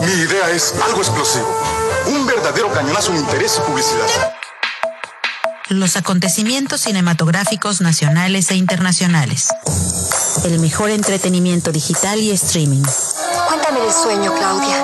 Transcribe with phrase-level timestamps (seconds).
[0.00, 1.46] Mi idea es algo explosivo.
[2.06, 4.34] Un verdadero cañonazo en interés y publicidad.
[5.68, 9.48] Los acontecimientos cinematográficos nacionales e internacionales.
[10.44, 12.82] El mejor entretenimiento digital y streaming.
[13.46, 14.83] Cuéntame el sueño, Claudia.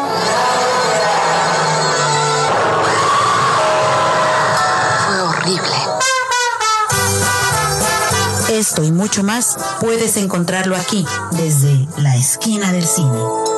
[8.61, 13.50] Esto y mucho más puedes encontrarlo aquí, desde la esquina del cine.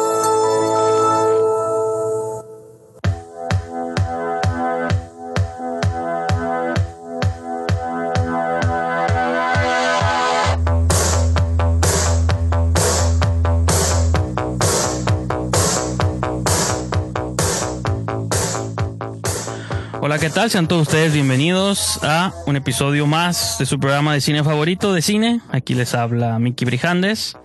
[20.23, 20.51] ¿Qué tal?
[20.51, 25.03] Sean todos ustedes bienvenidos a un episodio más de su programa de cine favorito de
[25.03, 25.41] cine.
[25.51, 27.37] Aquí les habla Miki Brijandes.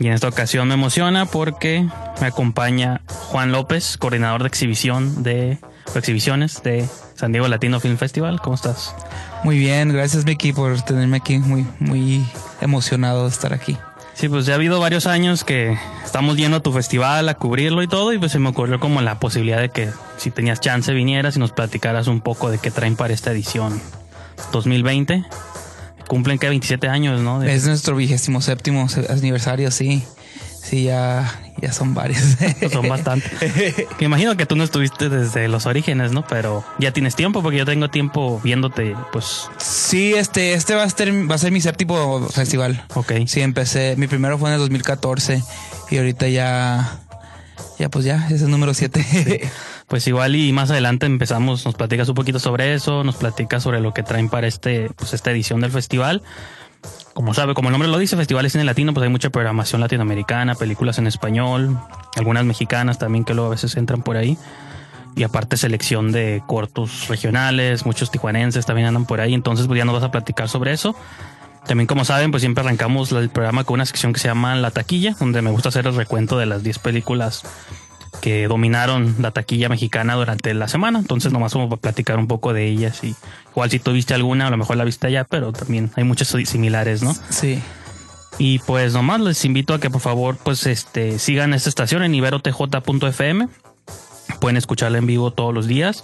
[0.00, 1.86] Y en esta ocasión me emociona porque
[2.20, 5.58] me acompaña Juan López, coordinador de exhibición de
[5.94, 8.40] exhibiciones de San Diego Latino Film Festival.
[8.40, 8.96] ¿Cómo estás?
[9.44, 11.38] Muy bien, gracias Miki por tenerme aquí.
[11.38, 12.26] Muy, muy
[12.60, 13.78] emocionado de estar aquí.
[14.22, 17.82] Sí, pues ya ha habido varios años que estamos yendo a tu festival a cubrirlo
[17.82, 20.92] y todo, y pues se me ocurrió como la posibilidad de que si tenías chance
[20.92, 23.82] vinieras y nos platicaras un poco de qué traen para esta edición
[24.52, 25.24] 2020.
[26.06, 27.42] Cumplen que 27 años, ¿no?
[27.42, 30.04] Es nuestro vigésimo séptimo aniversario, sí.
[30.62, 32.36] Sí, ya, ya son varios.
[32.72, 33.28] Son bastante.
[33.98, 36.24] Que imagino que tú no estuviste desde los orígenes, ¿no?
[36.26, 40.88] Pero ya tienes tiempo, porque yo tengo tiempo viéndote, pues, Sí, este, este va a
[40.90, 42.84] ser, va a ser mi séptimo festival.
[42.94, 43.12] ok.
[43.26, 43.96] Sí, empecé.
[43.96, 45.42] Mi primero fue en el 2014
[45.90, 47.00] y ahorita ya,
[47.78, 49.50] ya pues ya, es el número 7.
[49.88, 53.78] Pues igual y más adelante empezamos, nos platicas un poquito sobre eso, nos platicas sobre
[53.78, 56.22] lo que traen para este, pues esta edición del festival.
[57.14, 59.80] Como sabe, como el nombre lo dice, Festival de Cine Latino, pues hay mucha programación
[59.80, 61.78] latinoamericana, películas en español,
[62.16, 64.38] algunas mexicanas también que luego a veces entran por ahí.
[65.14, 69.84] Y aparte selección de cortos regionales, muchos tijuanenses también andan por ahí, entonces pues ya
[69.84, 70.96] nos vas a platicar sobre eso.
[71.66, 74.70] También como saben, pues siempre arrancamos el programa con una sección que se llama La
[74.70, 77.44] Taquilla, donde me gusta hacer el recuento de las 10 películas
[78.20, 80.98] que dominaron la taquilla mexicana durante la semana.
[80.98, 83.02] Entonces, nomás vamos a platicar un poco de ellas.
[83.02, 83.14] Y
[83.50, 86.28] igual si tú viste alguna, a lo mejor la viste allá, pero también hay muchas
[86.28, 87.14] similares, ¿no?
[87.30, 87.60] sí.
[88.38, 92.14] Y pues nomás les invito a que por favor, pues este, sigan esta estación en
[92.14, 93.48] iberotj.fm.
[94.40, 96.02] Pueden escucharla en vivo todos los días.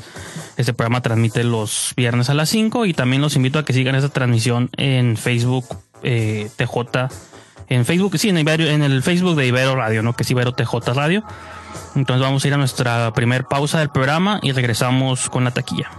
[0.56, 3.94] Este programa transmite los viernes a las 5 y también los invito a que sigan
[3.94, 5.64] esta transmisión en Facebook
[6.02, 7.08] eh, TJ.
[7.70, 10.14] En Facebook, sí, en, Ibero- en el Facebook de Ibero Radio, ¿no?
[10.14, 11.22] Que es Ibero TJ Radio.
[11.94, 15.90] Entonces vamos a ir a nuestra primer pausa del programa y regresamos con la taquilla.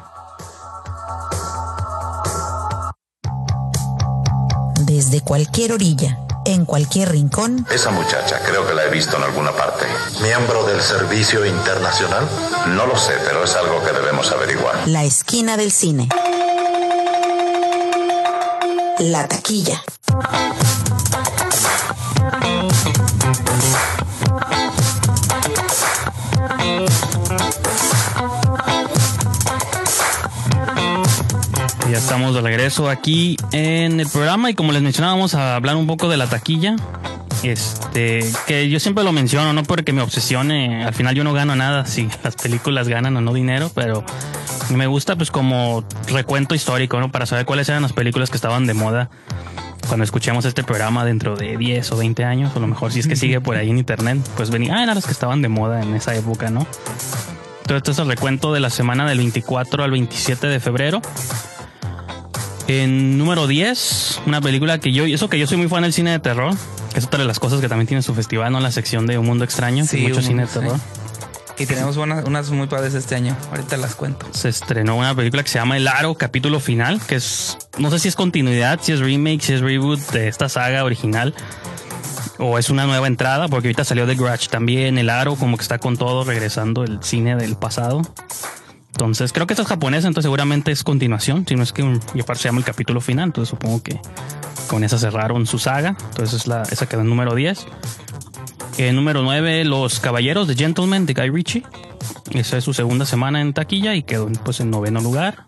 [4.86, 9.52] Desde cualquier orilla, en cualquier rincón, Esa muchacha creo que la he visto en alguna
[9.52, 9.86] parte.
[10.22, 12.28] ¿Miembro del Servicio Internacional?
[12.76, 14.88] No lo sé, pero es algo que debemos averiguar.
[14.88, 16.10] la esquina del cine.
[19.00, 19.82] La taquilla.
[32.00, 36.08] Estamos de regreso aquí en el programa y como les mencionábamos a hablar un poco
[36.08, 36.78] de la taquilla.
[37.44, 41.58] Este, que yo siempre lo menciono, no porque me obsesione, al final yo no gano
[41.58, 44.06] nada si las películas ganan o no dinero, pero
[44.74, 47.12] me gusta pues como recuento histórico, ¿no?
[47.12, 49.10] Para saber cuáles eran las películas que estaban de moda
[49.90, 53.02] cuando escuchemos este programa dentro de 10 o 20 años, o a lo mejor si
[53.02, 55.50] es que sigue por ahí en internet, pues venía, ah, eran las que estaban de
[55.50, 56.66] moda en esa época, ¿no?
[57.62, 61.02] Entonces, este es el recuento de la semana del 24 al 27 de febrero.
[62.70, 66.12] En número 10, una película que yo, eso que yo soy muy fan del cine
[66.12, 66.54] de terror,
[66.94, 68.60] que es otra de las cosas que también tiene su festival, ¿no?
[68.60, 70.80] La sección de Un Mundo Extraño, Sí, mucho cine de terror.
[71.58, 73.36] Y tenemos unas, unas muy padres este año.
[73.50, 74.28] Ahorita las cuento.
[74.34, 77.98] Se estrenó una película que se llama El Aro, capítulo final, que es, no sé
[77.98, 81.34] si es continuidad, si es remake, si es reboot de esta saga original,
[82.38, 85.64] o es una nueva entrada, porque ahorita salió The Grudge también, El Aro, como que
[85.64, 88.04] está con todo, regresando el cine del pasado.
[88.92, 92.00] Entonces, creo que esta es japonesa, entonces seguramente es continuación, si no es que un,
[92.14, 94.00] y aparte se llama el capítulo final, entonces supongo que
[94.68, 97.66] con esa cerraron su saga, entonces es la, esa quedó en número 10.
[98.78, 101.64] En número 9, Los Caballeros de Gentleman de Guy Ritchie.
[102.32, 105.48] Esa es su segunda semana en taquilla y quedó pues en noveno lugar.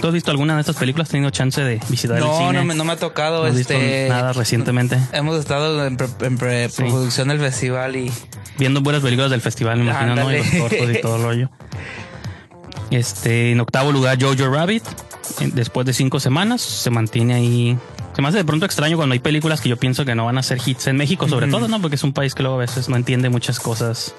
[0.00, 1.06] ¿Tú has visto alguna de estas películas?
[1.08, 2.52] ¿Has tenido chance de visitar el No, cine?
[2.54, 3.42] no me, no me ha tocado.
[3.44, 4.98] ¿No has visto este, nada recientemente?
[5.12, 8.12] Hemos estado en, pre- en preproducción del festival y
[8.58, 10.32] Viendo buenas películas del festival, me imagino, ¿no?
[10.32, 11.50] Y los cortos y todo el rollo.
[12.94, 14.84] Este, en octavo lugar, Jojo Rabbit.
[15.52, 17.78] Después de cinco semanas, se mantiene ahí
[18.14, 20.38] Se me hace de pronto extraño cuando hay películas que yo pienso que no van
[20.38, 21.80] a ser hits en México, sobre todo, ¿no?
[21.80, 24.14] Porque es un país que luego a veces no entiende muchas cosas.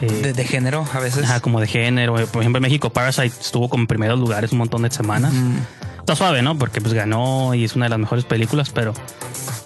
[0.00, 1.24] eh, De, de género, a veces.
[1.24, 2.14] ajá, como de género.
[2.14, 5.32] Por ejemplo, en México Parasite estuvo como en primeros lugares un montón de semanas.
[6.00, 6.56] Está suave, ¿no?
[6.58, 8.94] Porque pues ganó y es una de las mejores películas, pero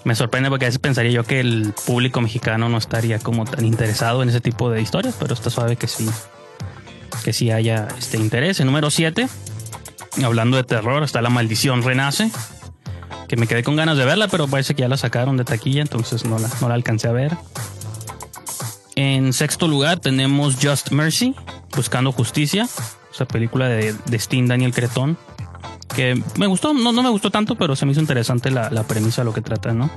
[0.05, 3.65] me sorprende porque a veces pensaría yo que el público mexicano no estaría como tan
[3.65, 6.09] interesado en ese tipo de historias, pero está suave que sí,
[7.21, 8.61] que sí haya este interés.
[8.61, 9.29] En número 7,
[10.25, 12.31] hablando de terror, está La Maldición Renace,
[13.29, 15.83] que me quedé con ganas de verla, pero parece que ya la sacaron de taquilla,
[15.83, 17.37] entonces no la, no la alcancé a ver.
[18.97, 21.35] En sexto lugar tenemos Just Mercy,
[21.75, 22.69] Buscando Justicia,
[23.13, 25.17] esa película de, de Steen Daniel Cretón,
[25.95, 28.85] que me gustó, no, no me gustó tanto, pero se me hizo interesante la, la
[28.85, 29.91] premisa, lo que trata, ¿no?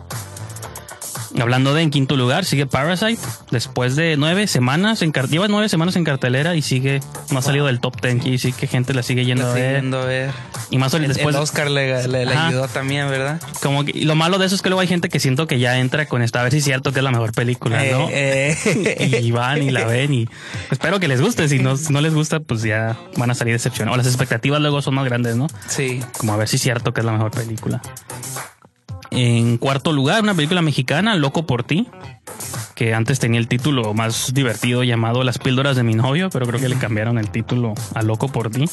[1.39, 3.19] Hablando de en quinto lugar, sigue Parasite.
[3.49, 6.99] Después de nueve semanas, en lleva nueve semanas en cartelera y sigue,
[7.31, 8.21] no ha salido del top ten.
[8.25, 9.65] Y sí que gente la sigue yendo La a ver.
[9.75, 10.31] siguiendo a ver.
[10.69, 12.47] Y más El, después, el Oscar le, le- le Ajá.
[12.49, 13.41] ayudó también, ¿verdad?
[13.61, 15.59] como que, y lo malo de eso es que luego hay gente que siento que
[15.59, 18.09] ya entra con esta, a ver si es cierto que es la mejor película, ¿no?
[18.11, 19.19] Eh, eh.
[19.23, 20.29] y van y la ven y
[20.71, 21.47] espero que les guste.
[21.49, 23.95] Si no, si no les gusta, pues ya van a salir decepcionados.
[23.95, 25.47] O las expectativas luego son más grandes, ¿no?
[25.67, 25.99] sí.
[26.17, 27.81] como a ver si es cierto que es la mejor película.
[29.15, 31.87] En cuarto lugar, una película mexicana, Loco por ti,
[32.75, 36.59] que antes tenía el título más divertido llamado Las píldoras de mi novio, pero creo
[36.59, 38.65] que le cambiaron el título a Loco por ti.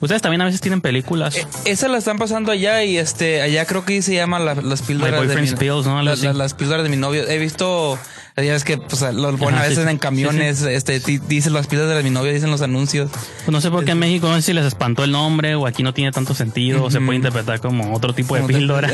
[0.00, 1.36] Ustedes también a veces tienen películas.
[1.36, 4.80] Eh, Esa la están pasando allá y este allá creo que se llama la- las
[4.82, 5.98] píldoras My de mi, Pills, ¿no?
[5.98, 6.24] Algo la- así.
[6.24, 7.28] la- las píldoras de mi novio.
[7.28, 7.98] He visto
[8.36, 11.66] ya es que pues, lo ponen a veces sí, en sí, camiones, este dicen las
[11.66, 13.10] píldoras de mi novio, dicen los anuncios.
[13.10, 15.66] Pues no sé por qué en México no sé si les espantó el nombre o
[15.66, 18.88] aquí no tiene tanto sentido o se puede interpretar como otro tipo de te- píldora.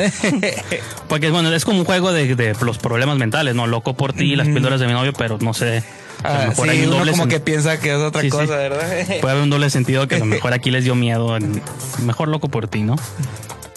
[1.08, 3.66] Porque bueno, es como un juego de, de los problemas mentales, ¿no?
[3.66, 5.84] Loco por ti, las píldoras de mi novio, pero no sé.
[6.24, 8.30] Ah, sí, hay un uno como que piensa que es otra Sí, sí.
[8.30, 8.88] cosa, ¿verdad?
[9.20, 11.36] Puede haber un doble sentido que a lo mejor aquí les dio miedo.
[11.36, 11.60] en-
[12.04, 12.96] mejor loco por ti, ¿no?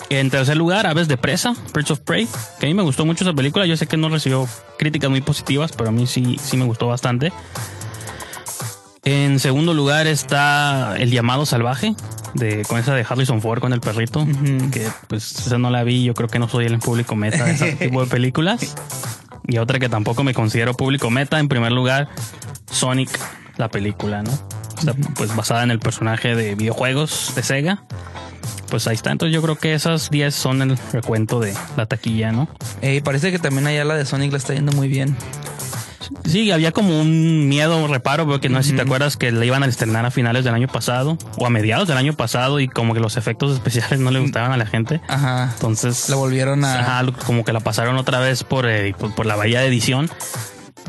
[0.10, 2.28] En tercer lugar, Aves de Presa, Birds of Prey,
[2.60, 3.66] que a mí me gustó mucho esa película.
[3.68, 4.48] Yo sé que no recibió
[4.78, 7.32] críticas muy positivas, pero a mí sí, sí me gustó bastante.
[9.06, 11.96] En segundo lugar está El llamado salvaje,
[12.34, 14.28] de, con esa de Harrison Ford con el perrito,
[14.72, 17.52] que pues esa no la vi, yo creo que no soy el público meta de
[17.52, 18.76] ese tipo de películas.
[19.48, 22.10] Y otra que tampoco me considero público meta, en primer lugar,
[22.72, 23.10] Sonic,
[23.58, 24.32] la película, ¿no?
[24.78, 27.84] O sea, pues basada en el personaje de videojuegos de Sega.
[28.69, 32.31] Pues ahí está, entonces yo creo que esas 10 son el recuento de la taquilla,
[32.31, 32.48] ¿no?
[32.81, 35.16] Ey, parece que también allá la de Sonic la está yendo muy bien.
[36.25, 39.63] Sí, había como un miedo, reparo, porque no sé si te acuerdas que la iban
[39.63, 42.94] a estrenar a finales del año pasado o a mediados del año pasado y como
[42.94, 45.01] que los efectos especiales no le gustaban a la gente.
[45.07, 45.50] Ajá.
[45.54, 49.25] Entonces, La volvieron a ajá, como que la pasaron otra vez por, eh, por, por
[49.25, 50.10] la bahía de edición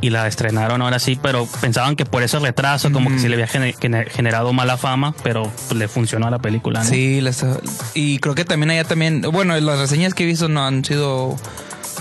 [0.02, 3.34] y la estrenaron ahora sí, pero pensaban que por ese retraso como que sí le
[3.34, 6.88] había gene- gene- generado mala fama, pero le funcionó a la película, ¿no?
[6.88, 7.20] Sí,
[7.94, 11.36] y creo que también allá también, bueno, las reseñas que he visto no han sido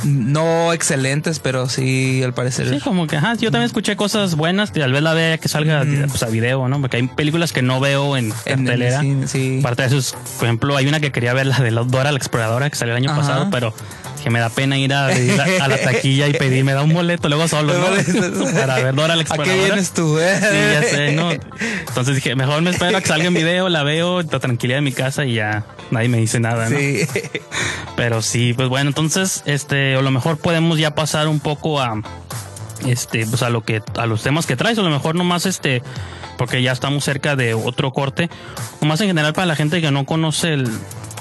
[0.06, 2.70] no excelentes, pero sí al parecer.
[2.70, 5.84] Sí, como que, ajá, yo también escuché cosas buenas, tal vez la vea que salga
[6.08, 6.80] pues, a video, ¿no?
[6.80, 9.02] Porque hay películas que no veo en cartelera.
[9.26, 9.58] sí.
[9.60, 12.18] Aparte de eso, es, por ejemplo, hay una que quería ver, la de Dora la
[12.18, 13.20] Exploradora, que salió el año Ajá.
[13.20, 13.74] pasado, pero
[14.20, 16.84] que me da pena ir a, ir a, a la taquilla y pedir, me da
[16.84, 18.52] un boleto luego solo, ¿no?
[18.60, 19.58] Para ver Dora la ¿A Exploradora.
[19.58, 20.36] qué vienes tú, eh?
[20.40, 21.32] Sí, ya sé, ¿no?
[21.32, 24.82] Entonces dije, mejor me espero a que salga en video, la veo, la tranquilidad de
[24.82, 26.78] mi casa y ya nadie me dice nada, ¿no?
[26.78, 27.02] Sí.
[27.96, 32.02] Pero sí, pues bueno, entonces, este, a lo mejor podemos ya pasar un poco a,
[32.86, 35.82] este, pues a lo que, a los temas que traes, a lo mejor nomás, este,
[36.38, 38.30] porque ya estamos cerca de otro corte,
[38.82, 40.70] nomás en general para la gente que no conoce el,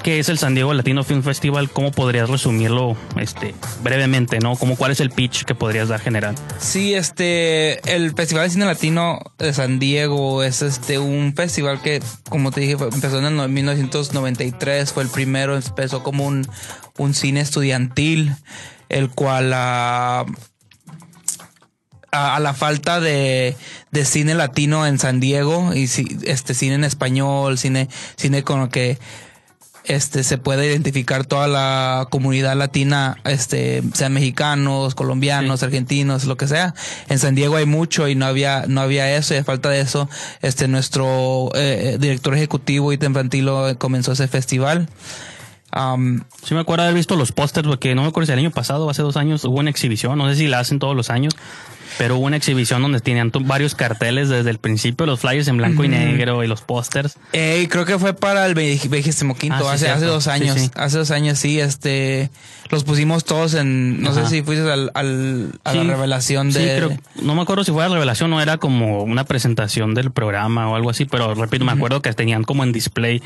[0.09, 4.55] qué es el San Diego Latino Film Festival, ¿cómo podrías resumirlo, este, brevemente, no?
[4.55, 6.33] Como cuál es el pitch que podrías dar general.
[6.57, 12.01] Sí, este, el Festival de Cine Latino de San Diego es este un festival que,
[12.27, 16.47] como te dije, empezó en el no- 1993, fue el primero, empezó como un,
[16.97, 18.33] un cine estudiantil,
[18.89, 20.25] el cual ah,
[22.11, 23.55] a, a la falta de,
[23.91, 28.59] de cine latino en San Diego y si- este cine en español, cine, cine con
[28.59, 28.97] lo que
[29.85, 36.47] este se puede identificar toda la comunidad latina, este, sean mexicanos, colombianos, argentinos, lo que
[36.47, 36.73] sea.
[37.07, 39.81] En San Diego hay mucho y no había, no había eso, y a falta de
[39.81, 40.09] eso,
[40.41, 44.89] este, nuestro eh, director ejecutivo Ethan Fantilo eh, comenzó ese festival.
[45.71, 48.51] Am, Sí me acuerdo haber visto los pósters, porque no me acuerdo si el año
[48.51, 51.09] pasado o hace dos años hubo una exhibición, no sé si la hacen todos los
[51.09, 51.35] años,
[51.99, 55.83] Pero hubo una exhibición donde tenían varios carteles desde el principio, los flyers en blanco
[55.83, 57.17] y negro y los pósters.
[57.33, 60.57] Eh, y creo que fue para el vigésimo quinto, Ah, sí, hace, hace dos años.
[60.57, 60.71] sí.
[60.75, 62.31] Hace dos años, sí, este,
[62.71, 64.23] los pusimos todos en, no Ajá.
[64.23, 66.75] sé si fuiste al, al- a la revelación sí, de...
[66.77, 70.69] creo- no me acuerdo si fue la revelación o era como una presentación del programa
[70.69, 73.21] o algo así, pero repito, me acuerdo que tenían como en display,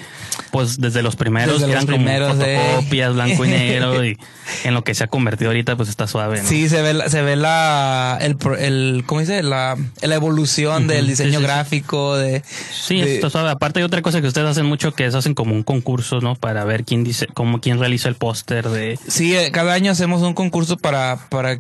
[0.52, 2.60] pues desde los primeros, Desde que los eran primeros, como eh.
[2.66, 4.18] fotocopias, blanco y negro, y
[4.64, 6.42] en lo que se ha convertido ahorita, pues está suave.
[6.42, 6.48] ¿no?
[6.50, 9.44] Sí, se ve, la- se ve la, el, pro- el, ¿cómo dice?
[9.44, 11.44] La, la evolución del diseño sí, sí, sí.
[11.44, 12.44] gráfico, de...
[12.72, 13.22] Sí, de-.
[13.50, 16.36] Aparte hay otra cosa que ustedes hacen mucho que es hacen como un concurso, ¿no?
[16.36, 18.98] Para ver quién dice, como quién realiza el póster de.
[19.08, 21.60] Sí, eh, cada año hacemos un concurso para, para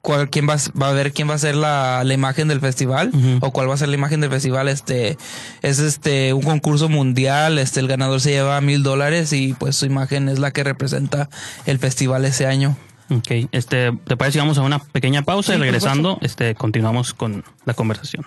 [0.00, 2.60] cuál, quién va, a- va a ver quién va a ser la, la imagen del
[2.60, 4.68] festival o cuál va a ser la imagen del festival.
[4.68, 5.16] Este
[5.62, 7.58] es este un concurso mundial.
[7.58, 11.28] Este el ganador se lleva mil dólares y pues su imagen es la que representa
[11.66, 12.76] el festival ese año.
[13.18, 14.36] Ok, este, ¿te parece?
[14.36, 18.26] que Vamos a una pequeña pausa Sí, y regresando, este, continuamos con la conversación.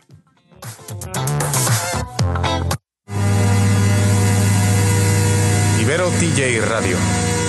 [5.81, 6.97] Ibero TJ Radio,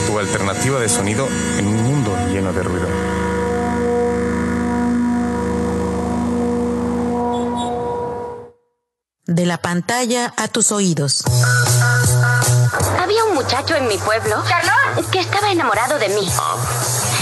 [0.07, 1.28] tu alternativa de sonido
[1.59, 2.87] en un mundo lleno de ruido.
[9.26, 11.25] De la pantalla a tus oídos.
[13.00, 14.37] Había un muchacho en mi pueblo
[15.11, 16.28] que estaba enamorado de mí.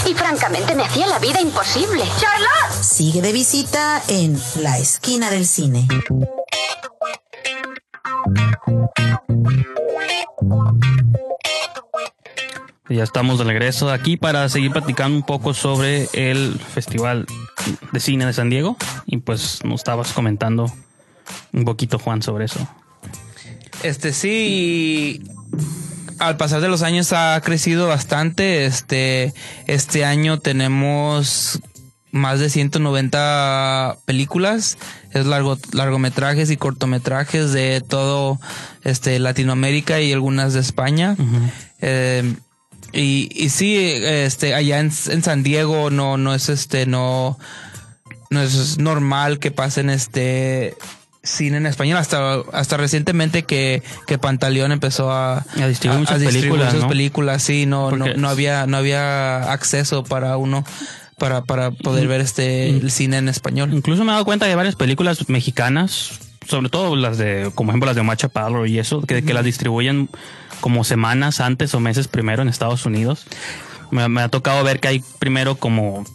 [0.07, 2.03] Y francamente me hacía la vida imposible.
[2.19, 2.83] ¡Charlotte!
[2.83, 5.87] Sigue de visita en La Esquina del Cine.
[12.87, 17.25] Ya estamos de regreso aquí para seguir platicando un poco sobre el Festival
[17.91, 18.77] de Cine de San Diego.
[19.07, 20.71] Y pues nos estabas comentando
[21.51, 22.59] un poquito, Juan, sobre eso.
[23.81, 25.23] Este sí,
[26.19, 28.65] al pasar de los años ha crecido bastante.
[28.65, 29.33] Este,
[29.67, 31.59] este año tenemos
[32.11, 34.77] más de 190 películas,
[35.11, 38.39] es largo, largometrajes y cortometrajes de todo
[38.83, 41.17] este Latinoamérica y algunas de España.
[41.81, 42.35] Eh,
[42.93, 47.37] y, y sí, este, allá en, en San Diego no, no es este, no,
[48.29, 50.77] no es normal que pasen este
[51.25, 51.97] cine en español.
[51.97, 56.87] Hasta hasta recientemente que, que Pantaleón empezó a, A distribuir muchas distribuir películas, sus ¿no?
[56.89, 60.63] películas sí no, no no había no había acceso para uno
[61.17, 63.73] para para poder ver este el cine en español.
[63.73, 67.87] Incluso me he dado cuenta de varias películas mexicanas, sobre todo las de, como ejemplo
[67.87, 70.09] las de Omar Chaparro y eso, que, que las distribuyen
[70.61, 73.25] como semanas antes o meses primero en Estados Unidos.
[73.91, 76.05] Me, me ha tocado ver que hay primero como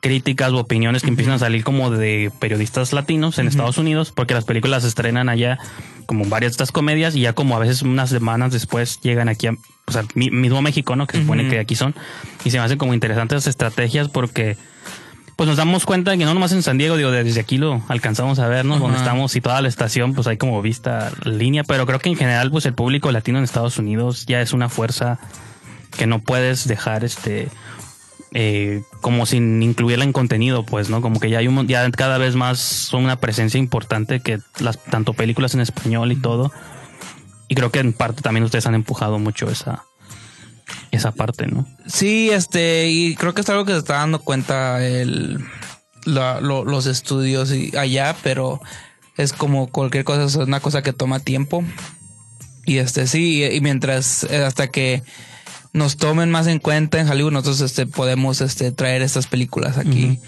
[0.00, 4.34] críticas o opiniones que empiezan a salir como de periodistas latinos en Estados Unidos, porque
[4.34, 5.58] las películas se estrenan allá
[6.06, 9.48] como varias de estas comedias y ya como a veces unas semanas después llegan aquí
[9.48, 11.06] a, pues, al mi- mismo México, ¿no?
[11.06, 11.94] Que se supone que aquí son.
[12.44, 14.56] Y se me hacen como interesantes estrategias porque
[15.36, 18.40] pues nos damos cuenta que no nomás en San Diego, digo, desde aquí lo alcanzamos
[18.40, 18.78] a ver, ¿no?
[18.80, 22.16] Donde estamos y toda la estación, pues hay como vista línea, pero creo que en
[22.16, 25.20] general, pues el público latino en Estados Unidos ya es una fuerza
[25.96, 27.48] que no puedes dejar, este,
[28.34, 31.00] eh, como sin incluirla en contenido, pues, ¿no?
[31.00, 34.82] Como que ya hay un, ya cada vez más son una presencia importante que las,
[34.84, 36.52] tanto películas en español y todo.
[37.48, 39.84] Y creo que en parte también ustedes han empujado mucho esa,
[40.90, 41.66] esa parte, ¿no?
[41.86, 45.42] Sí, este, y creo que es algo que se está dando cuenta el,
[46.04, 48.60] la- lo- los estudios y allá, pero
[49.16, 51.64] es como cualquier cosa, es una cosa que toma tiempo.
[52.66, 55.02] Y este, sí, y, y mientras, eh, hasta que
[55.72, 60.18] nos tomen más en cuenta en Hollywood, nosotros este, podemos este, traer estas películas aquí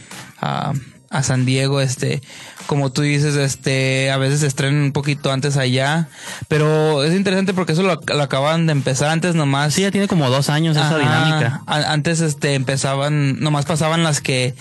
[0.40, 0.72] a,
[1.10, 2.22] a San Diego, este,
[2.66, 6.08] como tú dices, este, a veces se estrenan un poquito antes allá,
[6.48, 9.74] pero es interesante porque eso lo, lo acaban de empezar antes nomás.
[9.74, 11.62] Sí, ya tiene como dos años esa dinámica.
[11.66, 14.54] A- Antes este empezaban, nomás pasaban las que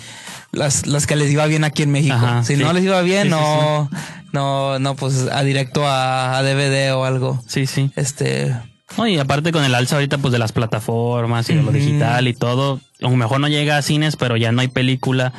[0.52, 2.16] las, las que les iba bien aquí en México.
[2.16, 2.64] Ajá, si sí.
[2.64, 3.90] no les iba bien, Sí, sí, no,
[4.32, 7.44] no, no, pues a directo a, a DVD o algo.
[7.48, 7.92] Sí, sí.
[7.96, 8.56] Este,
[8.98, 12.28] No, y aparte con el alza ahorita pues de las plataformas y de lo digital
[12.28, 15.32] y todo, a lo mejor no llega a cines, pero ya no hay película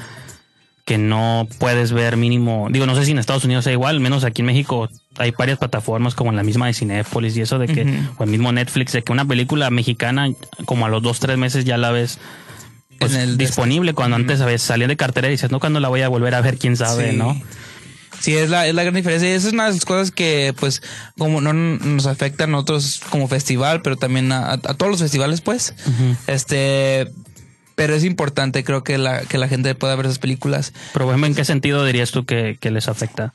[0.85, 2.69] que no puedes ver mínimo.
[2.71, 4.89] Digo, no sé si en Estados Unidos sea igual, al menos aquí en México
[5.19, 8.31] hay varias plataformas como en la misma de Cinépolis y eso de que, o el
[8.31, 10.29] mismo Netflix, de que una película mexicana
[10.65, 12.19] como a los dos, tres meses ya la ves
[12.99, 15.61] pues, En el de- disponible, cuando antes a veces salía de cartera y dices, no,
[15.61, 17.17] cuando la voy a volver a ver, quién sabe, Sí.
[17.17, 17.41] ¿no?
[18.21, 19.29] Sí, es la, es la gran diferencia.
[19.29, 20.83] Y esa es una de las cosas que, pues,
[21.19, 25.41] como no nos afectan a nosotros como festival, pero también a, a todos los festivales,
[25.41, 25.75] pues.
[26.27, 27.11] Este,
[27.75, 30.73] pero es importante, creo que la, que la gente pueda ver esas películas.
[30.93, 33.33] Pero bueno, ¿en qué sentido dirías tú que, que les afecta?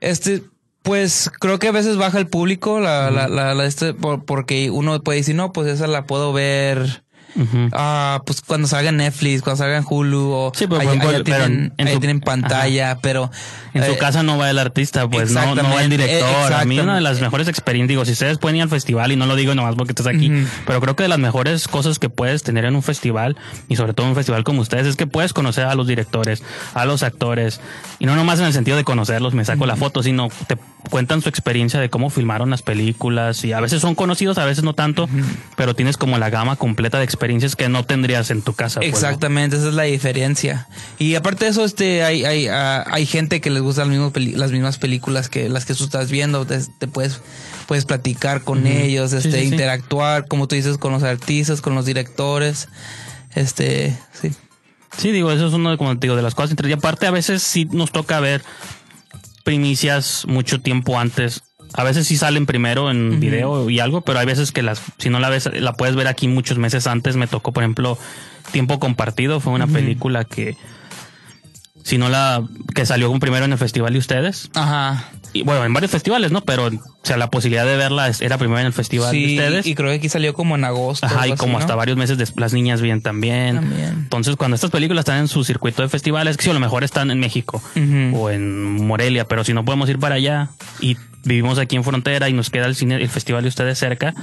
[0.00, 0.42] Este,
[0.82, 4.70] pues creo que a veces baja el público, la, la, la, la- este, por- porque
[4.70, 7.02] uno puede decir, no, pues esa la puedo ver
[7.38, 7.68] Ujú.
[7.72, 11.72] ah, pues cuando salga Netflix, cuando salga Hulu, o Sí, ahí- por ejemplo, allá tienen,
[11.76, 13.30] en ahí su- tienen pantalla, pero
[13.74, 15.58] En su eh, casa no va el artista, pues no, no va el
[15.92, 16.52] exactamente, director.
[16.52, 19.12] eh, A mí una de las mejores experiencias, digo, si ustedes pueden ir al festival,
[19.12, 20.48] y no lo digo nomás porque estás aquí, Ujú.
[20.66, 23.36] pero creo que de las mejores cosas que puedes tener en un festival,
[23.68, 26.42] y sobre todo en un festival como ustedes, es que puedes conocer a los directores,
[26.74, 27.60] a los actores,
[28.00, 30.56] y no nomás en el sentido de conocerlos, me saco la foto, sino te
[30.90, 34.64] cuentan su experiencia de cómo filmaron las películas, y a veces son conocidos, a veces
[34.64, 35.08] no tanto,
[35.56, 38.80] pero tienes como la gama completa de experiencias que no tendrías en tu casa.
[38.80, 38.96] pues, ¿no?
[38.96, 40.66] Exactamente, esa es la diferencia.
[40.98, 44.78] Y aparte de eso, este, hay, hay, ah, hay gente que les gusta las mismas,
[44.78, 46.46] películas que las que tú estás viendo.
[46.46, 47.20] Te, te puedes,
[47.66, 49.52] puedes platicar con ellos, este, sí, sí.
[49.52, 52.68] interactuar, como tú dices, con los artistas, con los directores.
[53.34, 54.32] Este, sí.
[54.96, 56.56] Sí, digo, eso es uno de, como te digo, de las cosas.
[56.62, 58.42] Y aparte, a veces sí nos toca ver
[59.44, 61.42] primicias mucho tiempo antes.
[61.78, 65.10] A veces sí salen primero en video y algo, pero hay veces que las, si
[65.10, 67.14] no la ves, la puedes ver aquí muchos meses antes.
[67.14, 67.96] Me tocó, por ejemplo,
[68.50, 69.38] Tiempo Compartido.
[69.38, 70.56] Fue una película que,
[71.84, 72.42] si no la,
[72.74, 74.50] que salió primero en el festival de ustedes.
[74.54, 75.04] Ajá.
[75.32, 76.40] Y bueno, en varios festivales, ¿no?
[76.40, 76.70] Pero, o
[77.04, 79.66] sea, la posibilidad de verla era primero en el festival Sí, de ustedes.
[79.66, 81.06] y creo que aquí salió como en agosto.
[81.06, 81.58] Ajá, y así, como ¿no?
[81.60, 83.56] hasta varios meses después las niñas bien también.
[83.56, 83.90] También.
[83.90, 86.82] Entonces, cuando estas películas están en su circuito de festivales, que sí, a lo mejor
[86.82, 87.62] están en México
[88.14, 90.48] o en Morelia, pero si no podemos ir para allá
[90.80, 90.96] y
[91.28, 94.14] vivimos aquí en frontera y nos queda el cine, el festival de ustedes cerca,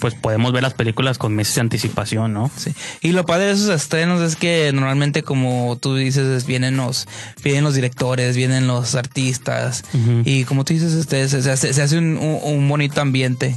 [0.00, 2.50] pues podemos ver las películas con meses de anticipación, ¿no?
[2.56, 2.74] Sí.
[3.00, 7.06] Y lo padre de esos estrenos es que normalmente, como tú dices, es- vienen los,
[7.42, 9.84] vienen los directores, vienen los artistas.
[10.24, 13.56] Y como tú dices, este, se, se hace, se hace un, un- un bonito ambiente.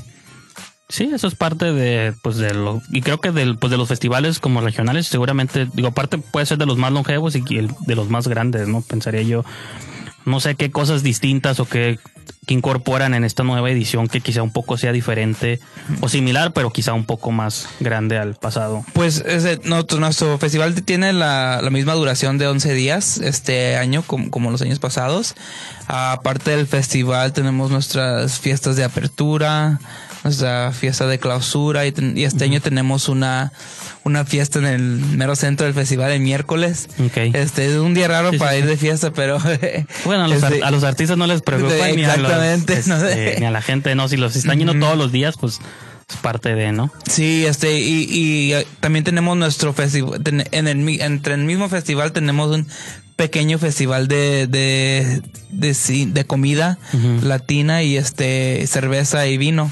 [0.89, 3.89] Sí, eso es parte de, pues de lo, y creo que del, pues de los
[3.89, 7.95] festivales como regionales, seguramente, digo, aparte puede ser de los más longevos y el- de
[7.95, 8.81] los más grandes, ¿no?
[8.83, 9.43] Pensaría yo.
[10.23, 11.99] No sé qué cosas distintas o qué,
[12.47, 15.59] qué incorporan en esta nueva edición que quizá un poco sea diferente
[15.99, 18.85] o similar, pero quizá un poco más grande al pasado.
[18.93, 24.01] Pues ese, nuestro, nuestro festival tiene la, la misma duración de 11 días este año,
[24.01, 25.35] como, como los años pasados.
[25.87, 29.79] Aparte del festival, tenemos nuestras fiestas de apertura,
[30.27, 33.51] nuestra fiesta de clausura y, ten- y este año tenemos una,
[34.03, 36.89] una fiesta en el mero centro del festival el miércoles.
[36.99, 37.17] Ok.
[37.33, 38.57] Este es un día raro Sí, sí, para sí.
[38.59, 39.37] ir de fiesta, pero
[40.05, 42.99] Bueno, a los, este, a los artistas no les preocupa ni, a los- Exactamente, no
[42.99, 43.27] sé.
[43.29, 45.59] este, ni a la gente, no, si los están yendo todos los días, pues
[46.09, 46.91] es parte de, ¿no?
[47.09, 51.67] Sí, este, y, y eh, también tenemos nuestro festival, ten- en el, entre el mismo
[51.69, 52.67] festival tenemos un
[53.17, 56.77] pequeño festival de, de, de, de comida
[57.23, 59.69] latina y este, cerveza y vino.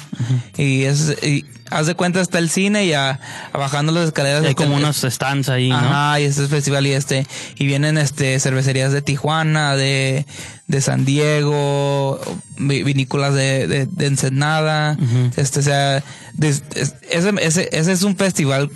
[0.58, 3.19] Y es, y haz de cuenta está el cine y a,
[3.53, 4.43] a bajando las escaleras.
[4.43, 5.77] Hay como unos stands ahí, ¿no?
[5.77, 7.25] Ajá, y este es festival y este,
[7.58, 10.25] y vienen este cervecerías de Tijuana, de,
[10.67, 12.19] de San Diego,
[12.58, 14.97] vi- vinícolas de, de, de Ensenada,
[15.38, 16.03] este, o sea,
[16.39, 18.69] ese, ese, ese es un festival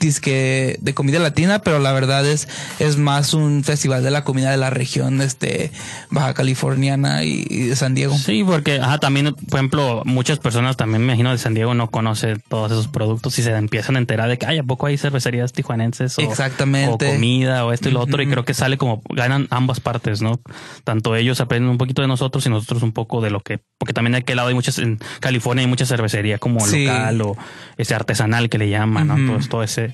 [0.00, 4.50] disque de comida latina, pero la verdad es, es más un festival de la comida
[4.50, 5.70] de la región, este,
[6.10, 8.16] Baja Californiana y, y de San Diego.
[8.16, 11.90] Sí, porque ajá, también, por ejemplo, muchas personas también, me imagino, de San Diego no
[11.90, 14.96] conocen todos esos productos y se empiezan a enterar de que, ay, ¿a poco hay
[14.98, 16.18] cervecerías tijuanenses?
[16.18, 17.08] O, Exactamente.
[17.08, 18.22] O comida o esto y lo otro.
[18.22, 20.40] Y creo que sale como, ganan ambas partes, ¿no?
[20.84, 23.92] Tanto ellos aprenden un poquito de nosotros y nosotros un poco de lo que, porque
[23.92, 26.84] también de aquel lado hay muchas, en California hay mucha cervecería como Sí.
[26.84, 27.36] local o
[27.76, 29.36] ese artesanal que le llaman, ¿no?
[29.36, 29.48] Ujú.
[29.48, 29.92] Todo, todo ese,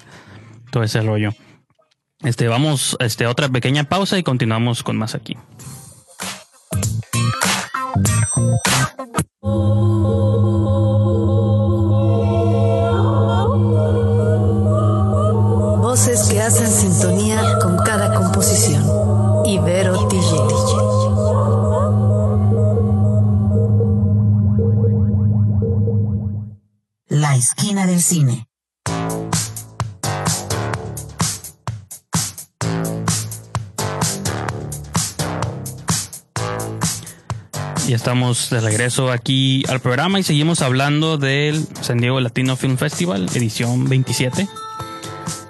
[0.70, 1.30] todo ese rollo.
[2.22, 5.38] Este, vamos, este, otra pequeña pausa y continuamos con más aquí.
[15.80, 18.73] Voces que hacen sintonía con cada composición.
[38.04, 43.30] Estamos de regreso aquí al programa y seguimos hablando del San Diego Latino Film Festival,
[43.34, 44.46] edición 27.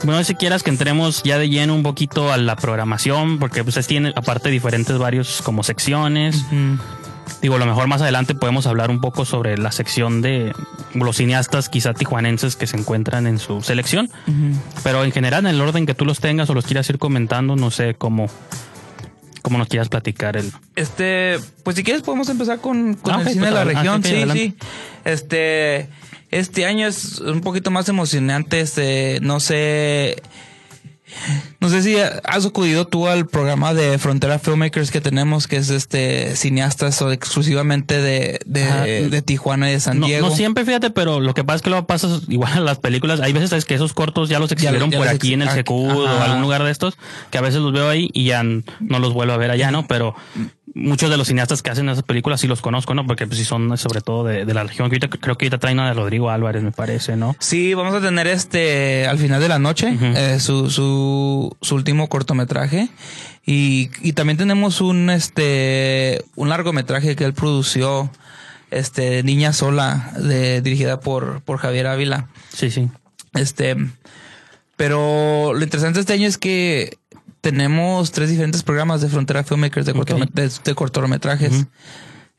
[0.04, 3.84] Bueno, si quieras que entremos ya de lleno un poquito a la programación, porque pues
[3.88, 6.44] tiene aparte diferentes varios como secciones.
[7.42, 10.52] Digo, a lo mejor más adelante podemos hablar un poco sobre la sección de
[10.94, 14.10] los cineastas quizá tijuanenses que se encuentran en su selección.
[14.84, 17.56] Pero en general, en el orden que tú los tengas o los quieras ir comentando,
[17.56, 18.28] no sé cómo,
[19.44, 23.28] cómo nos quieras platicar el, Este, pues si quieres podemos empezar con, con Ah, el
[23.28, 23.74] cine pues, de la adelante.
[23.74, 23.94] región.
[23.94, 24.42] Ah, ok, sí, adelante.
[24.42, 24.54] sí.
[25.04, 25.88] Este,
[26.30, 28.60] este año es un poquito más emocionante.
[28.60, 30.22] Este, no sé.
[31.60, 35.68] No sé si has acudido tú al programa de Frontera Filmmakers que tenemos, que es
[35.70, 40.28] este cineastas o exclusivamente de, de, de Tijuana y de San Diego.
[40.28, 43.20] no siempre, fíjate, pero lo que pasa es que luego pasa igual a las películas.
[43.20, 45.42] Hay veces es que esos cortos ya los exhibieron ya por los aquí ex- en
[45.42, 46.96] el Secud o algún lugar de estos,
[47.30, 49.86] que a veces los veo ahí y ya no los vuelvo a ver allá, ¿no?
[49.86, 50.14] Pero
[50.74, 53.06] muchos de los cineastas que hacen esas películas sí los conozco, ¿no?
[53.06, 54.90] Porque pues sí son sobre todo de, de la región.
[54.90, 57.36] Que ahorita- creo que ahorita traen una de Rodrigo Álvarez, me parece, ¿no?
[57.38, 62.08] Sí, vamos a tener este al final de la noche eh, su, su, su último
[62.08, 62.88] cortometraje
[63.46, 68.10] y, y también tenemos un este un largometraje que él produció
[68.70, 72.26] este Niña sola de dirigida por por Javier Ávila.
[72.52, 72.88] Sí, sí.
[73.34, 73.76] Este,
[74.76, 76.98] pero lo interesante este año es que
[77.44, 80.30] tenemos tres diferentes programas de Frontera Filmmakers de, cortome- Ok.
[80.32, 81.66] de, de cortometrajes.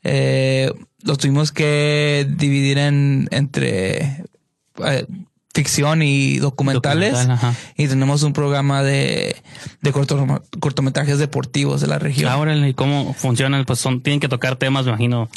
[0.02, 0.72] Eh,
[1.04, 4.24] los tuvimos que dividir en entre
[4.84, 5.06] eh,
[5.54, 7.12] ficción y documentales.
[7.12, 7.54] Documental.
[7.76, 9.36] Y tenemos un programa de,
[9.80, 12.28] de corto- cortometrajes deportivos de la región.
[12.30, 13.64] Ahora, ¿y cómo funcionan?
[13.64, 15.28] Pues son, tienen que tocar temas, me imagino,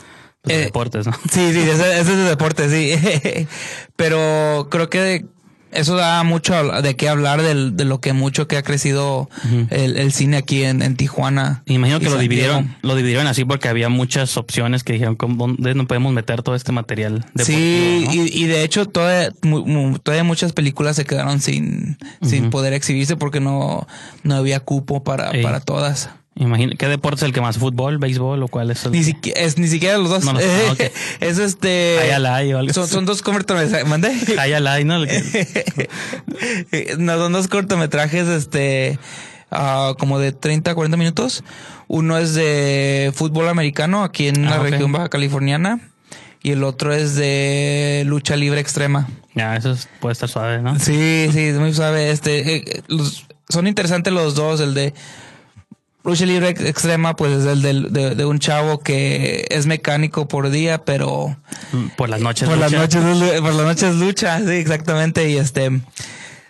[0.42, 1.14] pues, de deportes, ¿no?
[1.32, 3.48] Sí, sí, ese, ese es de deporte, sí.
[3.96, 5.26] Pero creo que
[5.72, 9.30] eso da mucho de qué hablar del- de lo que mucho que ha crecido
[9.70, 11.64] el, el cine aquí en, en Tijuana.
[11.68, 15.48] Me imagino que lo dividieron, lo dividieron así porque había muchas opciones que dijeron, ¿cómo-
[15.48, 17.26] ¿dónde no podemos meter todo este material?
[17.36, 18.14] Sí, ¿no?
[18.14, 22.74] y, y de hecho toda- mu- mu- todavía muchas películas se quedaron sin, sin poder
[22.74, 23.88] exhibirse porque no,
[24.24, 25.44] no había cupo para, Ey.
[25.44, 26.10] para todas.
[26.42, 27.58] Imagino, ¿qué deporte es el que más?
[27.58, 28.94] ¿Fútbol, béisbol o cuál es el?
[28.94, 30.24] Ni siquiera, es, ni siquiera los dos.
[30.24, 30.80] No los- ah, ok.
[31.20, 31.98] es este.
[32.00, 33.86] High Alay o algo son, dos cortometrajes.
[33.86, 34.14] ¿Mandé?
[34.38, 35.00] High Alay, ¿no?
[36.98, 39.00] No, son dos cortometrajes, este,
[39.52, 41.44] ah, como de 30 a 40 minutos.
[41.88, 44.70] Uno es de fútbol americano aquí en Ah, la ok.
[44.70, 45.80] región baja californiana.
[46.42, 49.10] Y el otro es de lucha libre extrema.
[49.36, 50.80] Ya, eso es- puede estar suave, ¿no?
[50.80, 52.12] Sí, sí, es muy suave.
[52.12, 54.62] Este, eh, los- son interesantes los dos.
[54.62, 54.94] El de
[56.04, 60.28] lucha libre ex- extrema, pues es el del- de, de un chavo que es mecánico
[60.28, 61.38] por día, pero
[61.98, 62.48] Por las noches.
[62.48, 63.02] por las noches
[63.42, 65.30] por las noches lucha, sí, exactamente.
[65.30, 65.66] Y este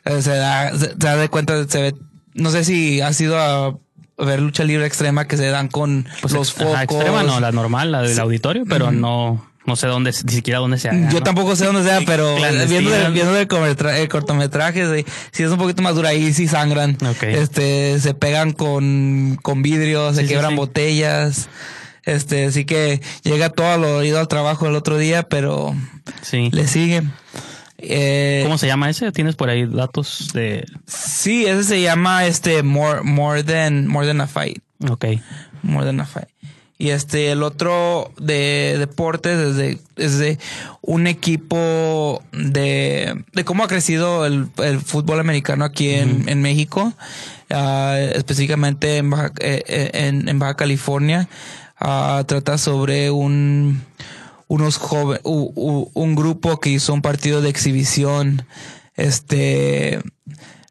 [0.05, 1.95] eh, se da, se, se da de cuenta, se ve,
[2.33, 3.75] no sé si ha sido a
[4.17, 6.79] ver lucha libre extrema que se dan con Pues los focos.
[6.81, 10.77] extrema no, la normal, la del auditorio, pero no, no sé dónde, ni siquiera dónde
[10.77, 11.09] se haga.
[11.09, 11.23] Yo ¿no?
[11.23, 12.79] tampoco sé dónde sea, pero Clandestina.
[12.79, 16.47] viendo el, viendo el, el cortometraje, sí, sí es un poquito más dura ahí, sí
[16.47, 16.97] sangran.
[17.21, 20.55] Este, se pegan con, con vidrio, se Sí, sí.
[20.55, 21.47] botellas.
[22.03, 25.75] Este, así que llega todo lo ido al trabajo el otro día, pero
[26.23, 26.49] Sí.
[26.51, 27.03] le sigue.
[27.77, 29.11] Eh, ¿Cómo se llama ese?
[29.11, 30.65] ¿Tienes por ahí datos de...?
[30.85, 34.57] Sí, ese se llama este More, more than More than a Fight.
[34.89, 35.05] Ok.
[35.61, 36.27] More than a Fight.
[36.81, 40.39] Y este, el otro de deportes es de, es de
[40.81, 46.93] un equipo de, de cómo ha crecido el, el fútbol americano aquí en, en México,
[47.49, 51.27] ah, específicamente en Baja, eh, eh, en, en Baja California.
[51.77, 53.81] Ah, trata sobre un,
[54.47, 58.45] unos jóvenes, un grupo que hizo un partido de exhibición,
[58.95, 59.99] este,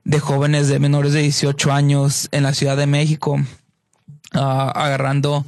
[0.04, 3.38] de jóvenes de menores de 18 años en la Ciudad de México.
[4.38, 5.44] Ah, agarrando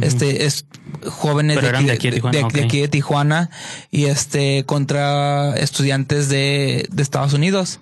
[0.00, 0.64] este es
[1.06, 2.64] jóvenes de aquí de aquí de Tijuana, de- de ok.
[2.64, 3.50] aquí de Tijuana
[3.90, 7.80] y este contra estudiantes de, de Estados Unidos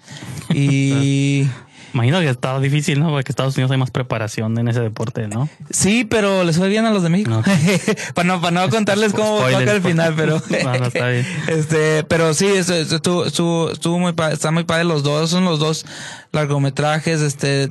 [0.53, 1.47] y
[1.94, 3.09] Imagino que estaba difícil, ¿no?
[3.09, 5.49] Porque Estados Unidos hay más preparación en ese deporte, ¿no?
[5.71, 7.42] sí pero les fue bien a los de México
[8.14, 11.27] para no para no contarles cómo toca al por- final pero No, no, está bien.
[11.49, 15.59] este pero sí estuvo, estuvo, estuvo muy padre, está muy padre los dos son los
[15.59, 15.87] dos
[16.33, 17.71] largometrajes este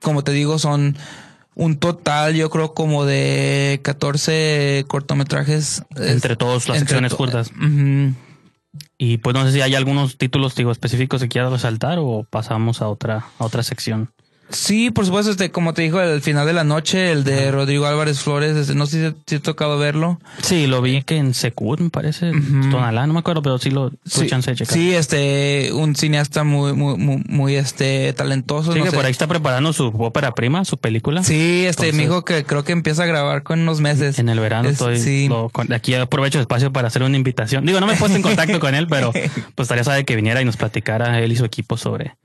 [0.00, 0.96] como te digo son
[1.58, 7.50] un total yo creo como de 14 cortometrajes Entre todos las secciones cortas.
[8.96, 12.80] Y pues no sé si hay algunos títulos, digo, específicos que quieras resaltar o pasamos
[12.80, 14.12] a otra, a otra sección.
[14.50, 17.86] Sí, por supuesto, este, como te dijo, el final de la noche, el de Rodrigo
[17.86, 20.18] Álvarez Flores, este, no sé si, si he tocado verlo.
[20.42, 22.32] Sí, lo vi que en Secud, me parece,
[22.70, 24.72] Tonalá, no me acuerdo, pero sí lo Sí, chance de checar.
[24.74, 28.72] sí, este, un cineasta muy, muy, muy, muy, este, talentoso.
[28.72, 28.96] Sí, no que sé.
[28.96, 31.22] por ahí está preparando su ópera prima, su película.
[31.24, 34.18] Sí, este, Entonces- me dijo que creo que empieza a grabar con unos meses.
[34.18, 34.98] En el verano Es- estoy.
[34.98, 35.28] sí.
[35.28, 37.66] lo- aquí aprovecho el espacio para hacer una invitación.
[37.66, 39.12] Digo, no me he puesto en contacto con él, pero
[39.54, 42.16] pues estaría sabe que viniera y nos platicara él y su equipo sobre,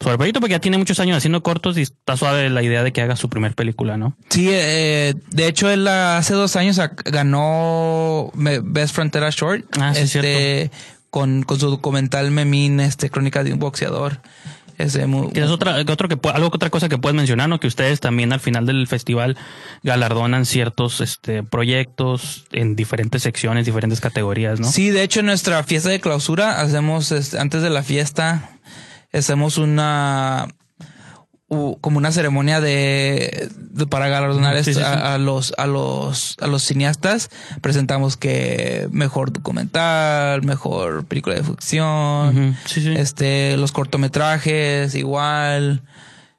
[0.00, 2.82] sobre el proyecto, porque ya tiene muchos años haciendo cortos y está suave la idea
[2.82, 4.16] de que haga su primer película, ¿no?
[4.30, 9.66] Sí, eh, de hecho, él hace dos años ganó Best Frontera Short.
[9.78, 10.70] Ah, sí, este,
[11.10, 14.20] con, con su documental Memín, este, Crónica de un boxeador.
[14.78, 17.60] Ese muy, Que es otra, otro que algo otra cosa que puedes mencionar, ¿no?
[17.60, 19.36] Que ustedes también al final del festival
[19.82, 24.72] galardonan ciertos este proyectos en diferentes secciones, diferentes categorías, ¿no?
[24.72, 28.52] Sí, de hecho, en nuestra fiesta de clausura hacemos, este, antes de la fiesta,
[29.12, 30.48] hacemos una,
[31.80, 34.92] como una ceremonia de, de- para galardonar Sí, esto sí, sí.
[35.02, 37.28] A, a los a los a los cineastas
[37.60, 42.94] presentamos que mejor documental mejor película de ficción sí, sí.
[42.96, 45.82] este los cortometrajes igual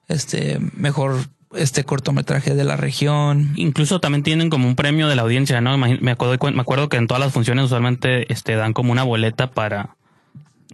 [0.07, 1.17] este mejor
[1.53, 5.77] este cortometraje de la región Incluso también tienen como un premio de la audiencia, ¿no?
[5.77, 9.51] Me acuerdo, me acuerdo que en todas las funciones usualmente este, dan como una boleta
[9.51, 9.97] para,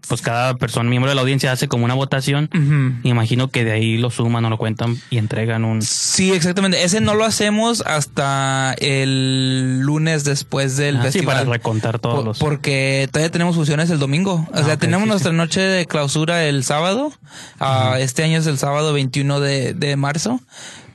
[0.07, 2.49] pues cada persona, miembro de la audiencia hace como una votación.
[3.03, 5.81] Y imagino que de ahí lo suman o lo cuentan y entregan un...
[5.81, 6.83] Sí, exactamente.
[6.83, 11.37] Ese no lo hacemos hasta el lunes después del Ah, sí, festival.
[11.37, 12.39] para recontar todos Por- los...
[12.39, 14.47] Porque todavía tenemos funciones el domingo.
[14.51, 15.37] O Ah, sea, tenemos sí, nuestra sí.
[15.37, 17.11] noche de clausura el sábado.
[17.59, 20.39] Ah, Este año es el sábado 21 de, de marzo.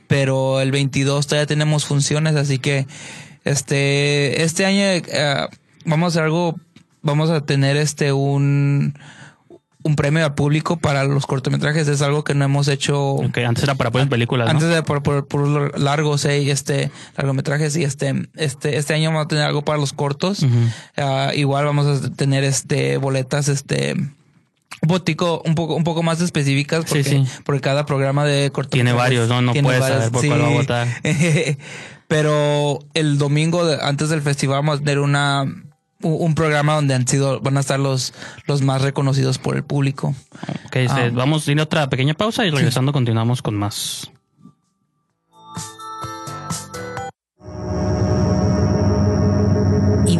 [0.07, 2.35] Pero el 22 todavía tenemos funciones.
[2.35, 2.87] Así que
[3.43, 5.47] este, este año eh,
[5.85, 6.55] vamos a hacer algo.
[7.03, 8.97] Vamos a tener este un,
[9.83, 11.87] un premio al público para los cortometrajes.
[11.87, 13.17] Es algo que no hemos hecho.
[13.21, 14.51] Antes era para puras películas, ¿no?
[14.51, 19.25] Antes de por, por, por largos, eh, este, largometrajes y este, este, este año vamos
[19.25, 20.45] a tener algo para los cortos.
[20.97, 23.95] Ah, igual vamos a tener este boletas, este,
[24.81, 27.41] un potico, un poco, un poco más específicas porque, Sí, sí.
[27.43, 29.41] porque cada programa de cortometrajes Tiene varios, ¿no?
[29.41, 30.87] No puedes saber por cuál va a votar.
[32.07, 35.45] Pero el domingo antes del festival vamos a tener una
[36.03, 38.13] un programa donde han sido, van a estar los,
[38.45, 40.13] los más reconocidos por el público.
[40.65, 41.09] Ok, este, Ah.
[41.13, 44.11] vamos a ir a otra pequeña pausa y regresando continuamos con más.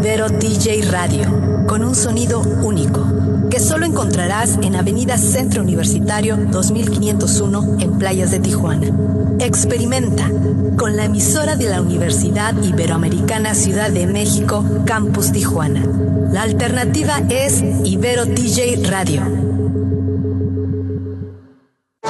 [0.03, 3.07] Ibero DJ Radio, con un sonido único,
[3.49, 8.91] que solo encontrarás en Avenida Centro Universitario 2501 en Playas de Tijuana.
[9.39, 10.29] Experimenta
[10.77, 15.87] con la emisora de la Universidad Iberoamericana Ciudad de México, Campus Tijuana.
[16.33, 19.21] La alternativa es Ibero DJ Radio.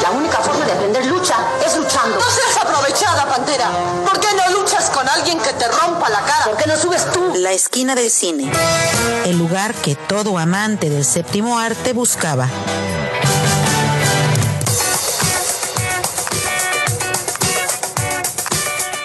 [0.02, 2.18] La única forma de aprender lucha es luchando.
[2.84, 3.72] No seas aprovechada, Pantera.
[4.06, 6.46] ¿Por qué no luchas con alguien que te rompa la cara?
[6.46, 7.34] ¿Por qué no subes tú?
[7.38, 8.52] La esquina del cine.
[9.26, 12.50] El lugar que todo amante del séptimo arte buscaba.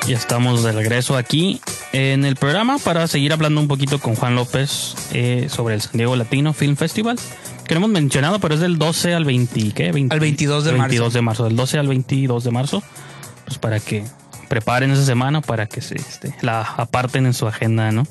[0.06, 1.60] Ya estamos de regreso aquí
[1.92, 5.92] en el programa para seguir hablando un poquito con Juan López eh, sobre el San
[5.92, 7.18] Diego Latino Film Festival.
[7.64, 9.92] Que no hemos mencionado, pero es del 12 al 20, ¿qué?
[9.92, 10.82] 20 Al 22 de marzo.
[10.88, 11.44] 22 de marzo.
[11.44, 12.82] Del 12 al 22 de marzo.
[13.48, 14.04] Pues para que
[14.48, 18.06] preparen esa semana, para que se este, la aparten en su agenda, ¿no?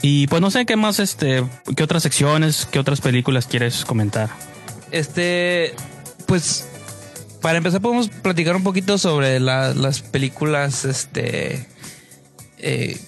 [0.00, 1.44] Y pues no sé qué más, este,
[1.76, 4.30] qué otras secciones, qué otras películas quieres comentar.
[4.90, 5.74] Este,
[6.26, 6.66] pues,
[7.40, 11.68] para empezar podemos platicar un poquito sobre la- las películas, este,
[12.58, 12.98] eh,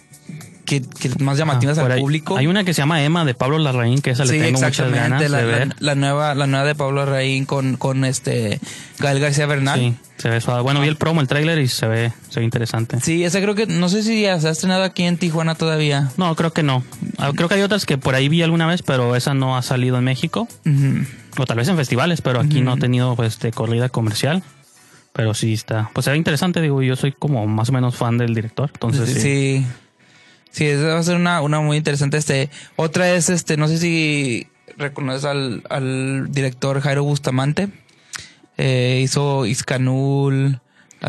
[0.65, 2.37] que, que más llamativas Ah, al público.
[2.37, 4.91] Hay una que se llama Emma de Pablo Larraín, que esa sí, le tengo muchas
[4.91, 5.75] ganas la, de la- ver.
[5.79, 8.61] la nueva, la nueva de Pablo Raín con, con este
[8.99, 9.79] Gael García Bernal.
[9.79, 10.63] Sí, se ve suave.
[10.63, 12.99] Bueno, vi el promo, el tráiler y se ve, se ve interesante.
[13.01, 16.11] Sí, esa creo que, no sé si ya se ha estrenado aquí en Tijuana todavía.
[16.17, 16.83] No, creo que no.
[17.19, 19.63] Ah, Creo que hay otras que por ahí vi alguna vez, pero esa no ha
[19.63, 20.49] salido en México.
[21.37, 24.43] O tal vez en festivales, pero aquí no ha tenido pues, este, corrida comercial.
[25.13, 25.91] Pero sí está.
[25.93, 28.71] Pues se ve interesante, digo, yo soy como más o menos fan del director.
[28.75, 29.21] Entonces sí.
[29.21, 29.67] sí.
[30.55, 30.65] Sí.
[30.67, 32.17] Esa va a ser una, una muy interesante.
[32.17, 34.47] Este, otra es este, no sé si
[34.79, 37.69] reconoces al, al director Jairo Bustamante.
[38.57, 40.61] Eh, hizo Iscanul.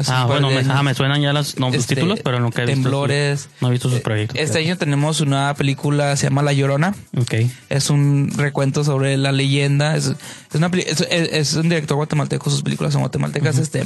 [0.08, 0.74] Ah, bueno, de me, años.
[0.76, 2.82] ah, me suenan ya los, no, los Este, títulos, pero nunca he visto.
[2.82, 3.48] Temblores.
[3.62, 4.38] no he visto sus proyectos.
[4.38, 6.94] Este año tenemos una película, se llama La Llorona.
[7.18, 7.34] Ok.
[7.70, 9.96] Es un recuento sobre la leyenda.
[9.96, 10.16] Es, es,
[10.56, 13.86] una, es- es un director guatemalteco, sus películas son guatemaltecas, este,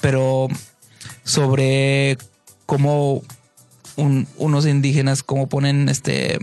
[0.00, 0.46] pero
[1.24, 2.18] sobre
[2.66, 3.22] cómo
[3.98, 6.38] un- unos indígenas, cómo ponen este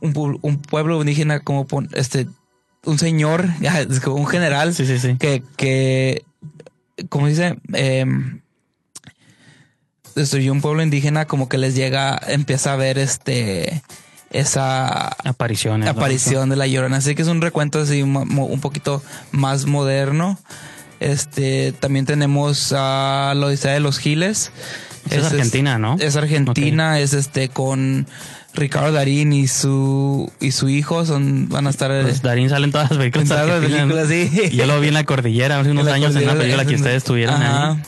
[0.00, 2.26] un, un pueblo indígena, como pon, este
[2.84, 3.46] un señor,
[4.04, 5.16] como un general Sí, sí, sí.
[5.18, 6.24] que, que
[7.08, 8.40] como dice, Em,
[10.14, 13.82] destruyó un pueblo indígena, como que les llega, empieza a ver este
[14.30, 15.84] esa Apariciones.
[15.86, 15.90] ¿no?
[15.92, 16.96] aparición de la llorona.
[16.98, 20.38] Así que es un recuento así un poquito más moderno.
[21.00, 24.50] Este también tenemos a la Odisea de los Giles.
[25.10, 25.96] Es Argentina, ¿no?
[25.98, 28.06] Es Argentina, es este con
[28.54, 32.72] Ricardo Darín y su y su hijo son van a estar Pues Darín sale en
[32.72, 33.22] todas las películas.
[33.24, 33.94] En todas las argentinas, ¿no?
[33.94, 34.56] películas, sí.
[34.56, 36.64] Yo lo vi en la cordillera hace unos En la años en una cordillera, película
[36.66, 37.70] que es- ustedes tuvieron Ajá.
[37.72, 37.82] ahí.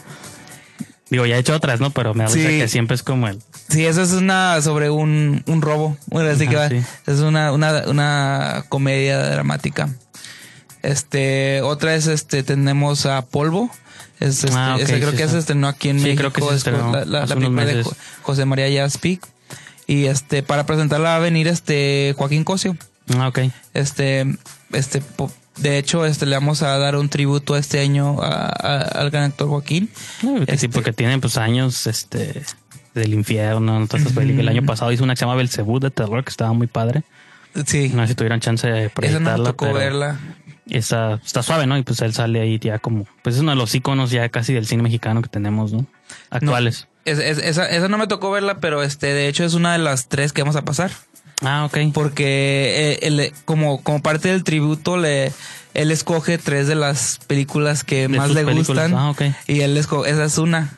[1.11, 1.91] Digo, ya he hecho otras, ¿no?
[1.91, 2.41] Pero me da Sí.
[2.43, 3.41] que siempre es como el.
[3.71, 5.97] Sí, eso es una sobre un, un robo.
[6.09, 6.69] Bueno, así Ajá, que va.
[6.69, 6.87] sí.
[7.07, 9.89] Es una, una, una comedia dramática.
[10.83, 13.71] Este, otra es este, tenemos a Polvo.
[14.21, 15.31] Es, este, Ah, ok, esa creo sí, que sí.
[15.31, 16.19] se estrenó aquí en Sí, México.
[16.19, 17.93] creo que se estrenó la, la- película de meses.
[18.23, 19.27] José María Jaspic.
[19.87, 22.77] Y este, para presentarla va a venir este Joaquín Cosio.
[23.17, 23.39] Ah, ok.
[23.75, 24.27] Este,
[24.73, 25.03] este,
[25.57, 29.25] de hecho, este le vamos a dar un tributo este año a- a- al gran
[29.25, 29.89] actor Joaquín.
[30.59, 32.43] Sí, porque tiene pues años este
[32.95, 34.43] del infierno, todas estas películas.
[34.43, 37.03] El año pasado hizo una que se llama Belcebú de terror que estaba muy padre.
[37.65, 37.91] Sí.
[37.95, 39.31] No sé si tuvieran chance de Esa proyectarla.
[39.33, 40.19] no me tocó pero verla.
[40.71, 41.79] Esa está suave, ¿no?
[41.79, 44.53] Y pues él sale ahí ya como, pues es uno de los iconos ya casi
[44.53, 45.87] del cine mexicano que tenemos, ¿no?
[46.31, 46.89] Actuales.
[47.05, 49.79] Es- es- esa, esa no me tocó verla, pero este, de hecho es una de
[49.79, 50.91] las tres que vamos a pasar.
[51.43, 51.79] Ah, ok.
[51.95, 55.33] Porque eh, él, como, como parte del tributo, le,
[55.73, 58.91] él escoge tres de las películas que De más le películas.
[58.91, 58.95] gustan.
[58.95, 59.23] Ah, ok.
[59.47, 60.71] Y él escoge, esa es una.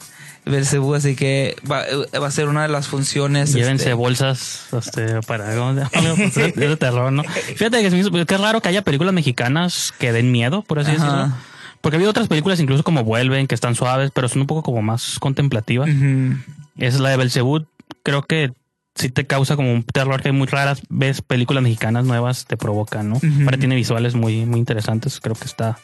[0.44, 1.85] Belcebú, así que va,
[2.18, 3.53] va a ser una de las funciones.
[3.53, 5.50] Llévense este, bolsas este, para.
[5.90, 7.22] Pues, es de terror, ¿no?
[7.24, 11.05] Fíjate que, que es raro que haya películas mexicanas que den miedo, por así Ajá.
[11.05, 11.37] decirlo.
[11.81, 14.62] Porque ha habido otras películas incluso como Vuelven, que están suaves, pero son un poco
[14.62, 15.88] como más contemplativas.
[15.88, 16.37] ujú.
[16.76, 17.66] Es la de Belzebú,
[18.03, 18.53] creo que
[18.94, 23.11] sí te causa como un terror que muy raras ves películas mexicanas nuevas te provocan,
[23.11, 23.20] ¿no?
[23.44, 25.79] Ahora tiene visuales muy, muy interesantes, creo que está...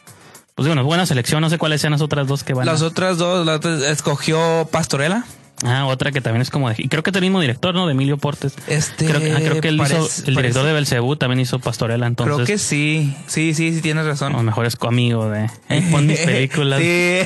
[0.57, 2.67] Pues bueno, buena selección, no sé cuáles sean las otras dos que van.
[2.67, 5.23] a- Las otras dos, la otra escogió Pastorela.
[5.63, 6.75] Ah, otra que también es como de...
[6.77, 7.85] Y creo que es el mismo director, ¿no?
[7.87, 8.53] De Emilio Portes.
[8.67, 10.19] Este, Creo que, ah, creo que él parece- hizo...
[10.27, 12.35] El director parece- de Belcebú también hizo Pastorela, entonces...
[12.35, 13.15] Creo que sí.
[13.27, 14.33] Sí, sí, sí, tienes razón.
[14.33, 15.49] Lo mejor es amigo de...
[15.91, 16.79] Pon mis películas.
[16.79, 17.21] Sí.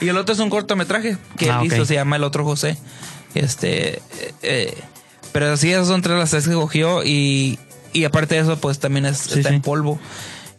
[0.00, 1.86] y el otro es un cortometraje que Ah, él hizo, ok.
[1.88, 2.76] se llama El otro José.
[3.34, 4.00] Este, eh,
[4.42, 4.78] eh,
[5.32, 7.58] pero sí, esas son tres las tres que cogió y,
[7.92, 9.54] y aparte de eso, pues también es, Sí, está sí.
[9.56, 9.98] en polvo.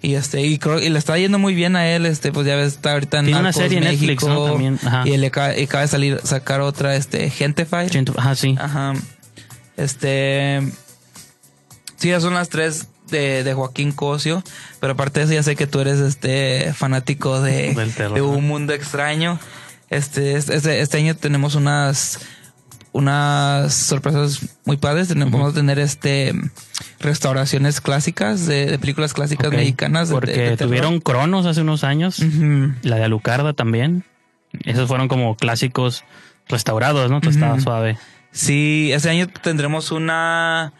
[0.01, 2.55] Y este, y creo, y le está yendo muy bien a él, este, pues ya
[2.55, 4.45] ves, está ahorita en Tiene una serie en Netflix, México, ¿no?
[4.45, 5.07] También, ajá.
[5.07, 7.87] Y le acaba, de salir, sacar otra, este, Gentefy.
[8.15, 8.55] Ajá, sí.
[8.59, 8.93] Ajá.
[9.75, 10.61] Este.
[11.95, 14.43] Sí, esas son las tres de, de Joaquín Cosio.
[14.79, 17.73] Pero aparte de eso, ya sé que tú eres este fanático de,
[18.13, 19.39] de un mundo extraño.
[19.89, 22.19] Este, este, este año tenemos unas
[22.97, 25.07] unas sorpresas muy padres.
[25.07, 26.33] Tenemos, Vamos a tener este
[26.99, 30.09] restauraciones clásicas de, de películas clásicas mexicanas.
[30.09, 30.67] Porque de- de terror.
[30.69, 32.19] tuvieron Cronos hace unos años.
[32.81, 34.03] La de Alucarda también.
[34.63, 36.03] Esos fueron como clásicos
[36.47, 37.17] restaurados, ¿no?
[37.17, 37.63] Entonces estaba Ujú.
[37.63, 37.97] suave.
[38.31, 40.73] Sí, este año tendremos una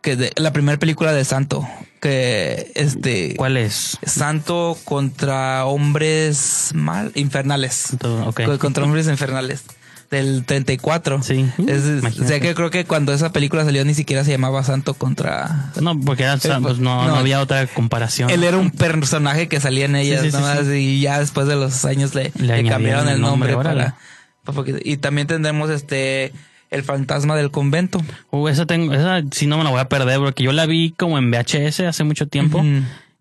[0.00, 1.66] que de, la primera película de Santo
[2.00, 3.98] que este ¿Cuál es?
[4.04, 7.92] Santo contra hombres mal infernales.
[7.92, 9.64] Entonces, Contra hombres infernales
[10.12, 11.22] del 34.
[11.24, 11.44] Sí.
[11.66, 11.82] Es,
[12.20, 15.72] o sea que creo que cuando esa película salió ni siquiera se llamaba Santo contra
[15.80, 17.08] No, porque era, pues, no, no.
[17.08, 18.30] no había otra comparación.
[18.30, 20.72] él era un personaje que salía en ellas Sí, sí, sí, nomás, sí.
[20.74, 23.96] y ya después de los años le, Le le añadieron cambiaron el nombre, para,
[24.44, 26.32] para- y también tendremos este
[26.70, 28.00] el fantasma del convento.
[28.30, 30.92] Uh, esa tengo, esa sí no me la voy a perder porque yo la vi
[30.96, 32.62] como en VHS hace mucho tiempo.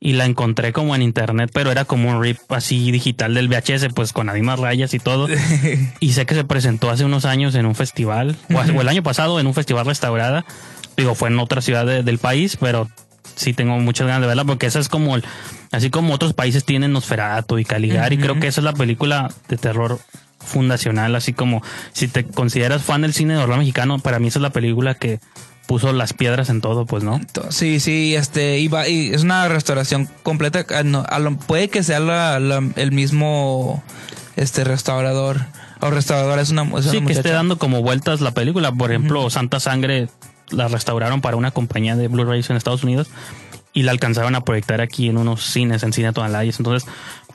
[0.04, 3.94] Y la encontré como en internet, pero era como un rip así digital del VHS,
[3.94, 5.28] pues con las mismas rayas y todo.
[6.00, 9.40] y sé que se presentó hace unos años en un festival, o, el año pasado
[9.40, 10.44] en un festival restaurada.
[10.98, 12.90] Digo, fue en otra ciudad de- del país, pero
[13.36, 15.24] sí tengo muchas ganas de verla porque esa es como, el-
[15.72, 18.24] así como otros países tienen Nosferatu y Caligari, Ujú.
[18.24, 20.00] creo que esa es la película de terror
[20.40, 21.62] fundacional, así como
[21.94, 24.96] si te consideras fan del cine de horror mexicano, para mí esa es la película
[24.96, 25.20] que
[25.72, 27.22] puso las piedras en todo, pues, ¿no?
[27.48, 30.66] Sí, sí, este, va- y es una restauración completa.
[30.76, 33.82] ah, no, a lo- puede que sea la- la- el mismo
[34.36, 35.40] este restaurador.
[35.80, 38.74] O restaurador es una, es una Sí, que esté dando como vueltas la película.
[38.74, 40.10] Por ejemplo, Santa Sangre
[40.50, 43.08] la restauraron para una compañía de Blu-rays en Estados Unidos
[43.72, 46.44] y la alcanzaron a proyectar aquí en unos cines, en Cine Tonalá.
[46.44, 46.86] Entonces,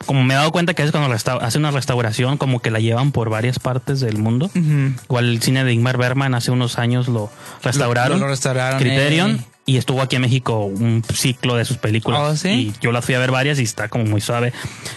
[0.05, 3.13] como me he dado cuenta que es cuando hace una restauración, como que la llevan
[3.13, 4.51] por varias partes del mundo.
[4.55, 7.31] Igual el cine de Ingmar Bergman hace unos años lo
[7.63, 8.19] restauraron.
[8.21, 9.31] Lo- lo restauraron, Criterion.
[9.37, 9.45] eh.
[9.69, 12.21] Y estuvo aquí en México un ciclo de sus películas.
[12.23, 12.49] Oh, ¿sí?
[12.51, 14.53] Y yo las fui a ver varias y está como muy suave.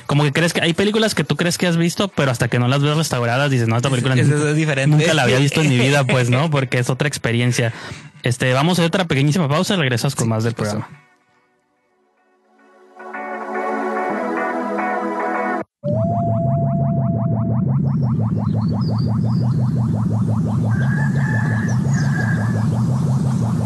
[0.05, 2.59] Como que crees que hay películas que tú crees que has visto, pero hasta que
[2.59, 4.95] no las ves restauradas dices, no, esta película Es- nunca- es diferente.
[4.95, 6.51] nunca la había visto en mi vida, pues, ¿no?
[6.51, 7.73] Porque es otra experiencia.
[8.21, 10.87] Este, vamos a hacer otra pequeñísima pausa y regresas con más del programa.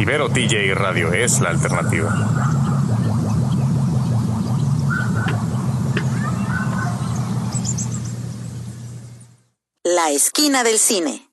[0.03, 2.13] Ibero TJ Radio es la alternativa.
[9.85, 11.29] La esquina del cine.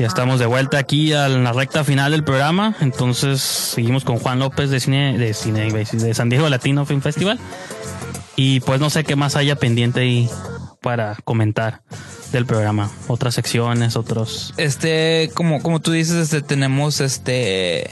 [0.00, 2.74] Ya estamos de vuelta aquí a la recta final del programa.
[2.80, 7.38] Entonces seguimos con Juan López de cine, de cine, San Diego Latino Film Festival.
[8.36, 10.30] Y pues no sé qué más haya pendiente ahí
[10.80, 11.82] para comentar
[12.32, 12.90] del programa.
[13.08, 14.54] Otras secciones, otros.
[14.56, 17.90] Este, como, como tú dices, este, tenemos este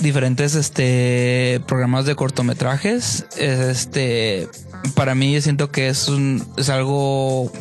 [0.00, 3.26] diferentes este programas de cortometrajes.
[3.36, 4.48] Este,
[4.94, 7.52] para mí yo siento que es un es algo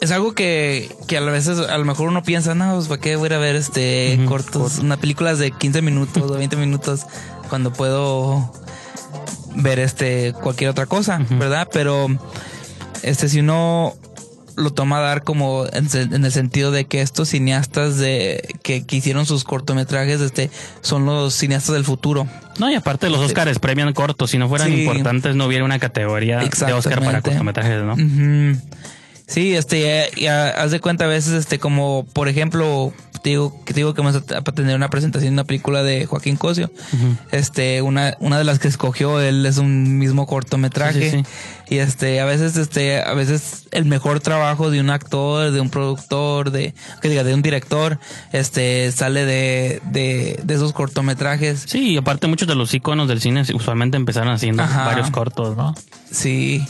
[0.00, 3.16] es algo que, que a veces a lo mejor uno piensa, no, pues para qué
[3.16, 4.82] voy a ir a ver este cortos, corto.
[4.82, 7.06] una película de 15 minutos o 20 minutos
[7.48, 8.52] cuando puedo
[9.56, 11.68] ver este cualquier otra cosa, ¿verdad?
[11.72, 12.06] Pero
[13.02, 13.94] este si uno
[14.56, 18.96] lo toma a dar como en, el sentido de que estos cineastas de que, que
[18.96, 20.50] hicieron sus cortometrajes este
[20.80, 22.26] son los cineastas del futuro.
[22.58, 24.30] No, y aparte los Oscars premian cortos.
[24.30, 24.80] Si no fueran Sí.
[24.84, 27.96] importantes, no hubiera una categoría de Oscar para cortometrajes, ¿no?
[29.26, 32.94] Sí, este, y a- haz de cuenta a veces, este, como, por ejemplo,
[33.26, 36.06] te digo, que te digo que vamos a, tener una presentación de una película de
[36.06, 36.70] Joaquín Cosio.
[37.32, 41.10] Este, una, una de las que escogió él es un mismo cortometraje.
[41.10, 45.50] Sí, sí, Y este, a veces, este, a veces el mejor trabajo de un actor,
[45.50, 46.72] de un productor, de,
[47.02, 47.98] que diga, de un director,
[48.30, 51.64] este, sale de, de, de esos cortometrajes.
[51.66, 54.84] Sí, y aparte muchos de los iconos del cine usualmente empezaron haciendo Ajá.
[54.84, 55.74] varios cortos, ¿no?
[56.12, 56.64] Sí,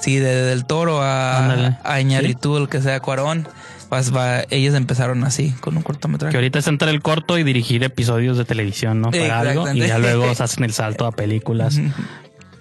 [0.00, 1.78] sí, de, del toro a, Ándale.
[1.84, 3.46] a Iñárritu, el que sea Cuarón.
[3.90, 6.30] Pues va, ellos empezaron así, con un cortometraje.
[6.30, 9.10] Que ahorita es entrar el corto y dirigir episodios de televisión, ¿no?
[9.10, 9.70] Para algo.
[9.72, 11.78] Y ya luego hacen el salto a películas.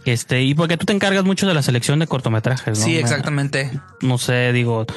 [0.06, 2.84] Este, y porque tú te encargas mucho de la selección de cortometrajes, ¿no?
[2.86, 3.70] Sí, Me- exactamente.
[4.02, 4.88] No sé, digo,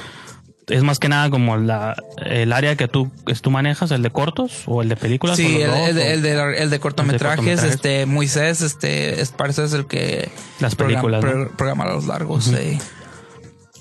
[0.68, 4.11] es más que nada como la, el área que tú, que tú manejas, el de
[4.11, 5.37] cortos o el de películas.
[5.37, 7.74] Sí, el, dos, el de, el de- el de cortometrajes, cortometrajes.
[7.74, 10.30] este, Moisés, este, Esparza es el que
[10.61, 11.49] Las películas, programa, ¿no?
[11.49, 12.45] pro- programa los largos.
[12.45, 12.78] Sí.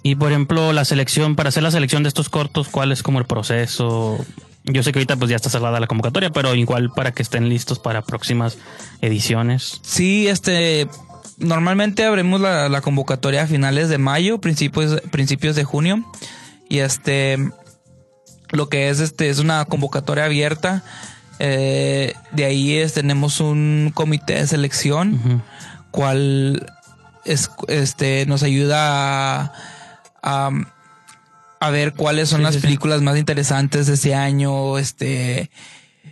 [0.04, 3.20] Y por ejemplo, la selección, para hacer la selección de estos cortos, ¿cuál es como
[3.20, 4.24] el proceso?
[4.64, 7.50] Yo sé que ahorita pues ya está cerrada la convocatoria, pero igual para que estén
[7.50, 8.58] listos para próximas
[9.02, 9.80] ediciones.
[9.84, 10.88] Sí, este,
[11.38, 16.04] normalmente abrimos la, la convocatoria a finales de mayo, principios, principios de junio.
[16.70, 17.38] Y este,
[18.52, 20.84] lo que es, este, es una convocatoria abierta.
[21.40, 25.44] Eh, de ahí es, tenemos un comité de selección,
[25.90, 26.72] cual
[27.26, 29.54] es, este, nos ayuda a,
[30.22, 30.50] a,
[31.60, 32.68] a ver cuáles son Sí, las sí, sí.
[32.68, 35.50] películas más interesantes de ese año, este,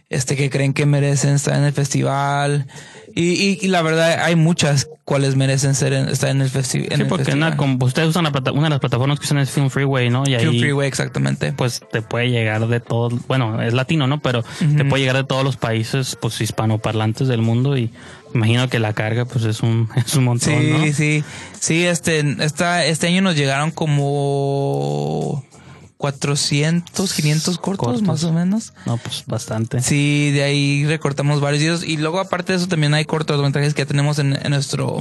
[0.10, 2.68] este que creen que merecen estar en el festival.
[3.16, 6.84] Y, y, y la verdad hay muchas cuales merecen ser en- estar en el, festi-
[6.92, 7.58] en Sí, el porque festival.
[7.58, 10.24] como ustedes usan la plata- una de las plataformas que usan es Film Freeway, ¿no?
[10.28, 11.52] Y ahí, Film Freeway, exactamente.
[11.54, 14.20] pues te puede llegar de todo, bueno, es latino, ¿no?
[14.20, 14.44] Pero
[14.78, 17.92] te puede llegar de todos los países, pues hispanoparlantes del mundo y
[18.34, 20.94] imagino que la carga, pues es un, es un montón, Sí, ¿no?
[20.94, 21.24] sí,
[21.60, 25.44] sí, este, esta, este año nos llegaron como
[25.98, 28.02] 400, 500 cortos, Cortos.
[28.04, 28.74] más o menos.
[28.86, 29.82] No, pues bastante.
[29.82, 33.82] Sí, de ahí recortamos varios videos y luego aparte de eso también hay cortometrajes que
[33.82, 34.98] ya tenemos en, en nuestro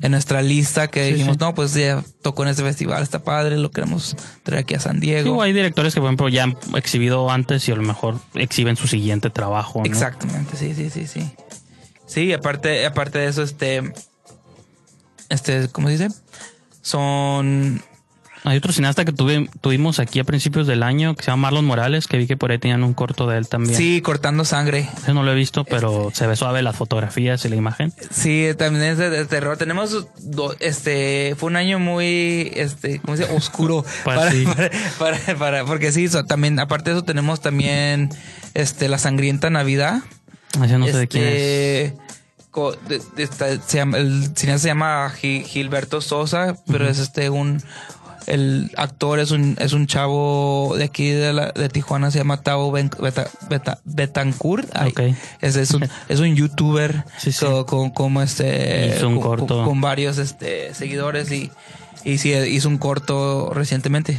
[0.00, 1.38] en nuestra lista que Sí, dijimos, sí.
[1.40, 4.96] no, pues ya tocó en este festival, está padre, lo queremos traer aquí a San
[5.00, 5.36] Sí, Diego.
[5.38, 8.76] o hay directores que, por ejemplo, ya han exhibido antes y a lo mejor exhiben
[8.76, 9.86] su siguiente trabajo, ¿no?
[9.86, 11.28] Exactamente, sí, sí, sí, sí.
[12.08, 13.92] Sí, aparte, aparte de eso, este,
[15.28, 16.08] este, ¿cómo se dice?
[16.82, 17.82] Son,
[18.44, 21.66] Hay otro cineasta que tuve, tuvimos aquí a principios del año que se llama Marlon
[21.66, 23.76] Morales, que vi que por ahí tenían un corto de él también.
[23.76, 24.88] sí, cortando sangre.
[25.12, 27.92] No lo he visto, pero se ve suave las fotografías y la imagen.
[28.10, 29.58] Sí, también es de, de terror.
[29.58, 33.36] Tenemos, do- este, fue un año muy, este, ¿cómo se dice?
[33.36, 33.84] Oscuro.
[34.04, 34.44] Pues para, sí.
[34.46, 38.08] para, para- para- porque sí, so- también, aparte de eso, tenemos también,
[38.54, 40.00] este, La Sangrienta Navidad.
[40.64, 41.32] Ese no sé de quién es.
[41.32, 41.98] Este,
[43.46, 47.62] de- se llama- el cineasta se llama Gi- Gilberto Sosa, pero es este un
[48.26, 52.42] el actor es un es un chavo de aquí de, la- de Tijuana se llama
[52.42, 54.68] Tavo Ben- Beta- Beta- Betancourt.
[54.74, 55.00] Ay, Ok.
[55.40, 57.44] es, es un es un youtuber Sí, sí.
[57.46, 59.46] co- con, como este Hizo un con, corto.
[59.56, 61.50] con- con varios este seguidores y
[62.04, 64.18] y sí hizo un corto recientemente.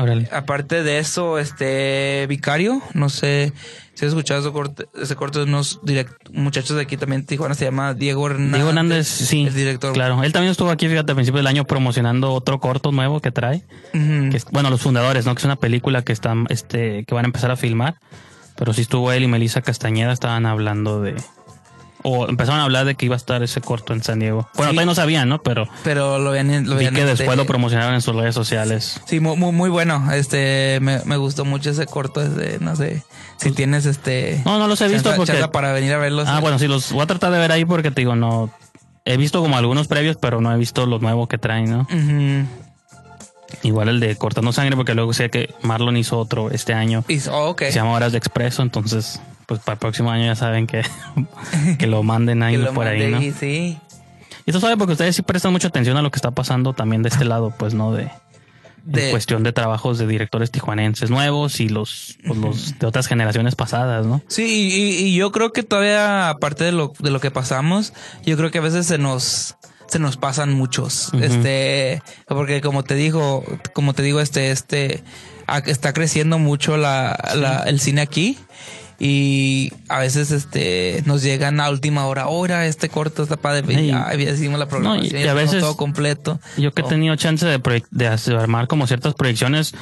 [0.00, 0.28] Órale.
[0.32, 3.52] Aparte de eso, este Vicario, no sé
[3.94, 7.54] si has escuchado ese corto, ese corto de unos direct- muchachos de aquí también Tijuana,
[7.54, 8.54] se llama Diego Hernández.
[8.54, 9.44] Diego Hernández, sí.
[9.46, 9.92] El director.
[9.92, 10.22] Claro.
[10.24, 13.62] Él también estuvo aquí, fíjate, a principios del año promocionando otro corto nuevo que trae.
[13.92, 14.30] Ujú.
[14.30, 15.34] Que es- bueno, los fundadores, ¿no?
[15.34, 17.96] Que es una película que están, este, que van a empezar a filmar.
[18.56, 21.14] Pero sí estuvo él y Melissa Castañeda, estaban hablando de.
[22.06, 24.46] O empezaron a hablar de que iba a estar ese corto en San Diego.
[24.54, 24.76] Bueno, Sí.
[24.76, 25.42] todavía no sabían, ¿no?
[25.42, 29.00] Pero Pero lo veían, lo vi que después lo promocionaron en sus redes sociales.
[29.06, 30.12] Sí, muy, muy, muy bueno.
[30.12, 32.20] Este, me, me gustó mucho ese corto.
[32.20, 33.02] Este, no sé
[33.38, 34.42] si tienes este.
[34.44, 36.28] No, no los he visto porque- para venir a verlos.
[36.28, 38.50] Ah, bueno, sí, los voy a tratar de ver ahí porque te digo, no.
[39.06, 41.86] He visto como algunos previos, pero no he visto los nuevos que traen, ¿no?
[43.62, 47.04] Igual el de Cortando Sangre, porque luego sé que Marlon hizo otro este año.
[47.30, 50.66] Oh, que Se llama Horas de Expreso, entonces, pues para el próximo año ya saben
[50.66, 50.82] que,
[51.78, 53.20] que lo manden ahí lo por ahí, ¿no?
[53.38, 53.78] sí.
[54.46, 57.02] Y esto sabe porque ustedes sí prestan mucha atención a lo que está pasando también
[57.02, 57.92] de este lado, pues, ¿no?
[57.94, 58.10] De,
[58.84, 63.06] De- en cuestión de trabajos de directores tijuanenses nuevos y los, pues, los de otras
[63.06, 64.20] generaciones pasadas, ¿no?
[64.28, 67.94] Sí, y, y yo creo que todavía, aparte de lo, de lo que pasamos,
[68.26, 69.56] yo creo que a veces se nos,
[69.88, 71.14] se nos pasan muchos.
[71.14, 73.42] Este, porque como te digo,
[73.72, 75.02] como te digo, este, este,
[75.64, 78.36] está creciendo mucho la, el cine aquí
[78.98, 83.88] y a veces este nos llegan a última hora ahora este corto está padre y
[83.88, 87.82] ya decimos la programación y, a veces todo completo yo que he tenido chance de,
[87.90, 89.74] de armar como ciertas proyecciones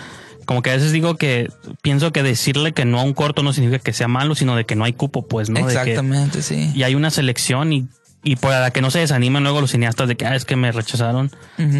[0.44, 1.50] como que a veces digo que
[1.82, 4.64] pienso que decirle que no a un corto no significa que sea malo, sino de
[4.64, 5.60] que no hay cupo, pues, ¿no?
[5.60, 6.72] Exactamente, sí.
[6.74, 7.88] Y hay una selección y
[8.24, 10.54] y por la que no se desanimen luego los cineastas de que ah, es que
[10.54, 11.30] me rechazaron,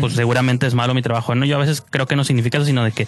[0.01, 1.35] pues seguramente es malo mi trabajo.
[1.35, 3.07] No, yo a veces creo que no significa eso, sino de que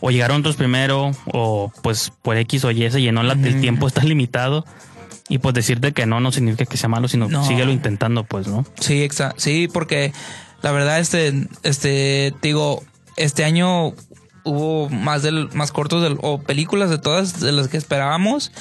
[0.00, 3.86] o llegaron otros primero, o pues por X o Y se llenó la, el tiempo
[3.86, 4.64] está limitado.
[5.28, 7.46] Y pues decirte que no no significa que sea malo, sino no.
[7.46, 8.66] síguelo intentando, pues, ¿no?
[8.78, 9.40] Sí, exacto.
[9.40, 10.12] Sí, porque
[10.60, 12.82] la verdad, este, este, digo,
[13.16, 13.94] este año
[14.42, 18.52] hubo más del, más cortos del, o películas de todas de las que esperábamos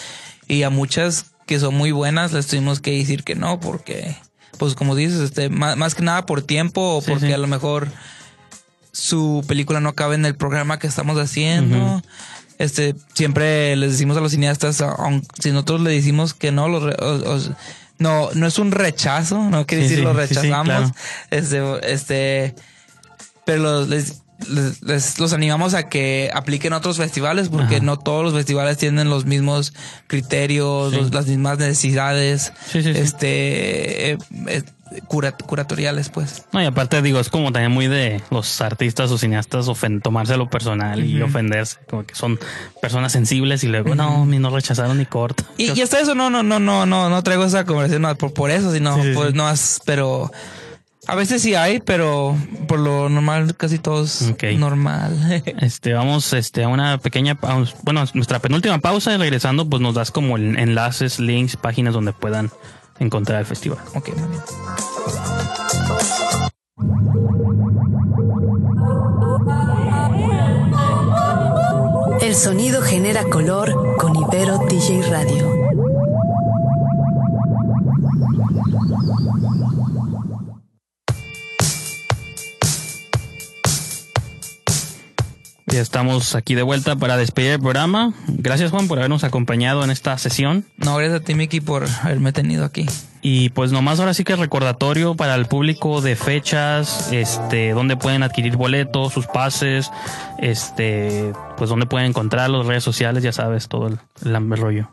[0.48, 4.16] y a muchas que son muy buenas, les tuvimos que decir que no, porque,
[4.58, 7.90] pues como dices, este, más, que nada por tiempo o porque a lo mejor
[8.92, 12.02] su película no cabe en el programa que estamos haciendo.
[12.60, 14.84] Este, siempre les decimos a los cineastas,
[15.40, 17.52] si nosotros le decimos que no, los,
[17.98, 20.92] no, no es un rechazo, no quiere decir lo rechazamos.
[21.32, 22.56] Este, este,
[23.46, 28.78] pero les, les, los animamos a que apliquen otros festivales porque no todos los festivales
[28.78, 29.74] tienen los mismos
[30.08, 34.18] criterios, las mismas necesidades, este eh,
[34.48, 34.64] eh,
[35.08, 36.46] curatoriales, pues.
[36.52, 39.68] No, y aparte digo, es como también muy de los artistas o cineastas
[40.02, 42.40] tomarse lo personal y ofenderse, como que son
[42.82, 45.44] personas sensibles y luego no, no rechazaron ni corto.
[45.58, 48.72] Y, hasta eso no, no, no, no, no, no traigo esa conversación por, por eso,
[48.72, 49.52] sino pues no,
[49.86, 50.32] pero
[51.08, 52.36] a veces sí hay, pero
[52.68, 55.44] por lo normal casi todos normal.
[55.62, 57.76] este, vamos este, a una pequeña pausa.
[57.84, 62.52] Bueno, nuestra penúltima pausa y regresando, pues nos das como enlaces, links, páginas donde puedan
[63.00, 63.80] encontrar el festival.
[63.96, 64.42] Ok, muy bien.
[72.22, 75.63] El sonido genera color con Ibero DJ Radio.
[85.74, 88.14] Ya estamos aquí de vuelta para despedir el programa.
[88.28, 90.66] Gracias Juan por habernos acompañado en esta sesión.
[90.78, 92.86] No, gracias a ti Miki por haberme tenido aquí.
[93.24, 98.22] Y pues nomás ahora sí que recordatorio para el público de fechas, este, donde pueden
[98.22, 99.90] adquirir boletos, sus pases,
[100.38, 104.92] este, pues donde pueden encontrar las redes sociales, ya sabes, todo el, el rollo.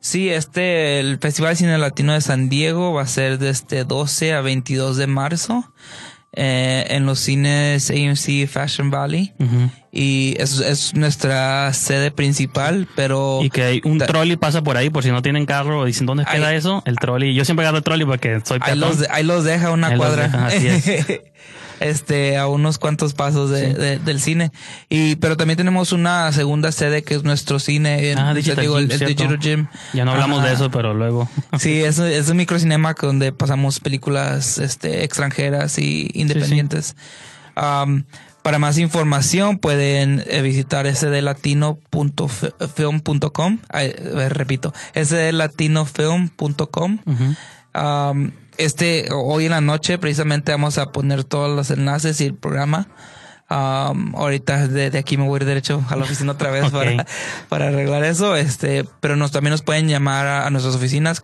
[0.00, 4.32] Sí, este, el Festival Cine Latino de San Diego va a ser de este 12
[4.32, 5.70] a 22 de marzo.
[6.36, 9.32] Eh, en los cines AMC Fashion Valley.
[9.92, 13.38] Y es, es, nuestra sede principal, pero...
[13.42, 16.24] Y que hay un trolley pasa por ahí, por si no tienen carro dicen, ¿dónde
[16.24, 16.82] queda eso?
[16.86, 17.34] El trolley.
[17.34, 20.24] Yo siempre agarro el trolley porque soy Ahí los, ahí los deja una cuadra.
[20.46, 20.84] así es.
[21.84, 24.52] este, a unos cuantos pasos de, del cine.
[24.88, 28.10] Y, pero también tenemos una segunda sede que es nuestro cine.
[28.10, 29.66] En, ah, Digital, digo, Gym, el, Digital Gym.
[29.92, 31.28] Ya no hablamos de eso, pero luego.
[31.58, 36.96] sí, es, es un microcinema donde pasamos películas, este, extranjeras y independientes.
[37.54, 38.04] Um,
[38.42, 43.58] para más información pueden eh, visitar sdlatino.film.com.
[44.30, 46.98] Repito, sdlatinofilm.com.
[47.74, 52.34] um, este, hoy en la noche precisamente vamos a poner todos los enlaces y el
[52.34, 52.88] programa.
[53.50, 57.06] Um, ahorita de, aquí me voy a ir derecho a la oficina otra vez para,
[57.48, 58.36] para arreglar eso.
[58.36, 61.22] Este, pero nos también nos pueden llamar a, nuestras oficinas.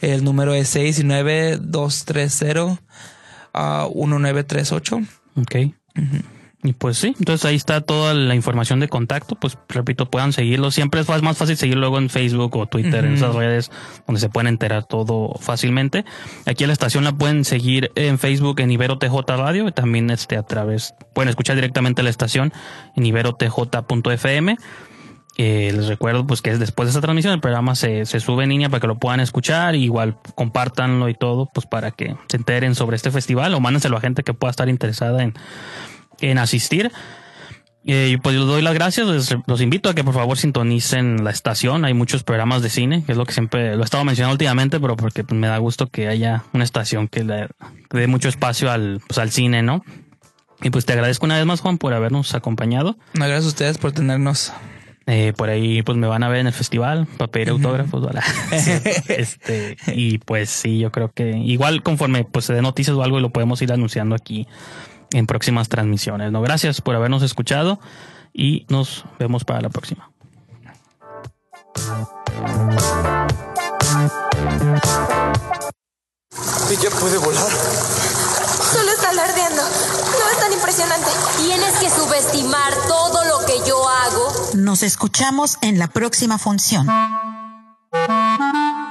[0.00, 2.80] El número es 69230
[3.54, 5.00] 1938.
[5.36, 5.54] Ok.
[6.66, 9.34] Y pues sí, entonces ahí está toda la información de contacto.
[9.34, 10.70] Pues repito, puedan seguirlo.
[10.70, 13.70] Siempre es más fácil seguirlo luego en Facebook o Twitter, en esas redes
[14.06, 16.06] donde se pueden enterar todo fácilmente.
[16.46, 20.08] Aquí a la estación la pueden seguir en Facebook en Ibero TJ Radio y también
[20.08, 22.50] este a través, pueden escuchar directamente la estación
[22.96, 24.56] en iberotj.fm.
[25.36, 28.50] Eh, les recuerdo pues que después de esta transmisión el programa se, se sube en
[28.50, 32.74] línea para que lo puedan escuchar, igual compártanlo y todo, pues para que se enteren
[32.74, 35.34] sobre este festival o mándenselo a gente que pueda estar interesada en
[36.20, 36.92] en asistir.
[37.86, 39.06] Eh, pues les doy las gracias,
[39.46, 43.12] los invito a que por favor sintonicen la estación, hay muchos programas de cine, que
[43.12, 45.88] es lo que siempre lo he estado mencionando últimamente, pero porque pues, me da gusto
[45.88, 47.48] que haya una estación que le
[47.90, 49.84] dé mucho espacio al, pues, al cine, ¿no?
[50.62, 52.96] Y pues te agradezco una vez más, Juan, por habernos acompañado.
[53.12, 54.52] gracias a ustedes por tenernos.
[55.06, 58.08] Eh, por ahí pues me van a ver en el festival para pedir autógrafos.
[59.08, 63.20] este, y pues sí, yo creo que igual conforme pues se dé noticias o algo
[63.20, 64.46] lo podemos ir anunciando aquí
[65.14, 66.30] en próximas transmisiones.
[66.32, 67.80] No, gracias por habernos escuchado
[68.32, 70.10] y nos vemos para la próxima.
[77.00, 77.50] puede volar.
[78.72, 79.62] Solo está alardeando.
[79.62, 81.10] No es tan impresionante.
[81.38, 84.32] Tienes que subestimar todo lo que yo hago.
[84.54, 86.86] Nos escuchamos en la próxima función.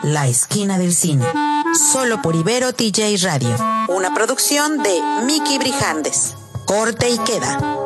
[0.04, 1.26] La esquina del cine.
[1.74, 3.56] Solo por Ibero TJ Radio.
[3.88, 6.36] Una producción de Mickey Brijandes.
[6.66, 7.83] Corte y queda.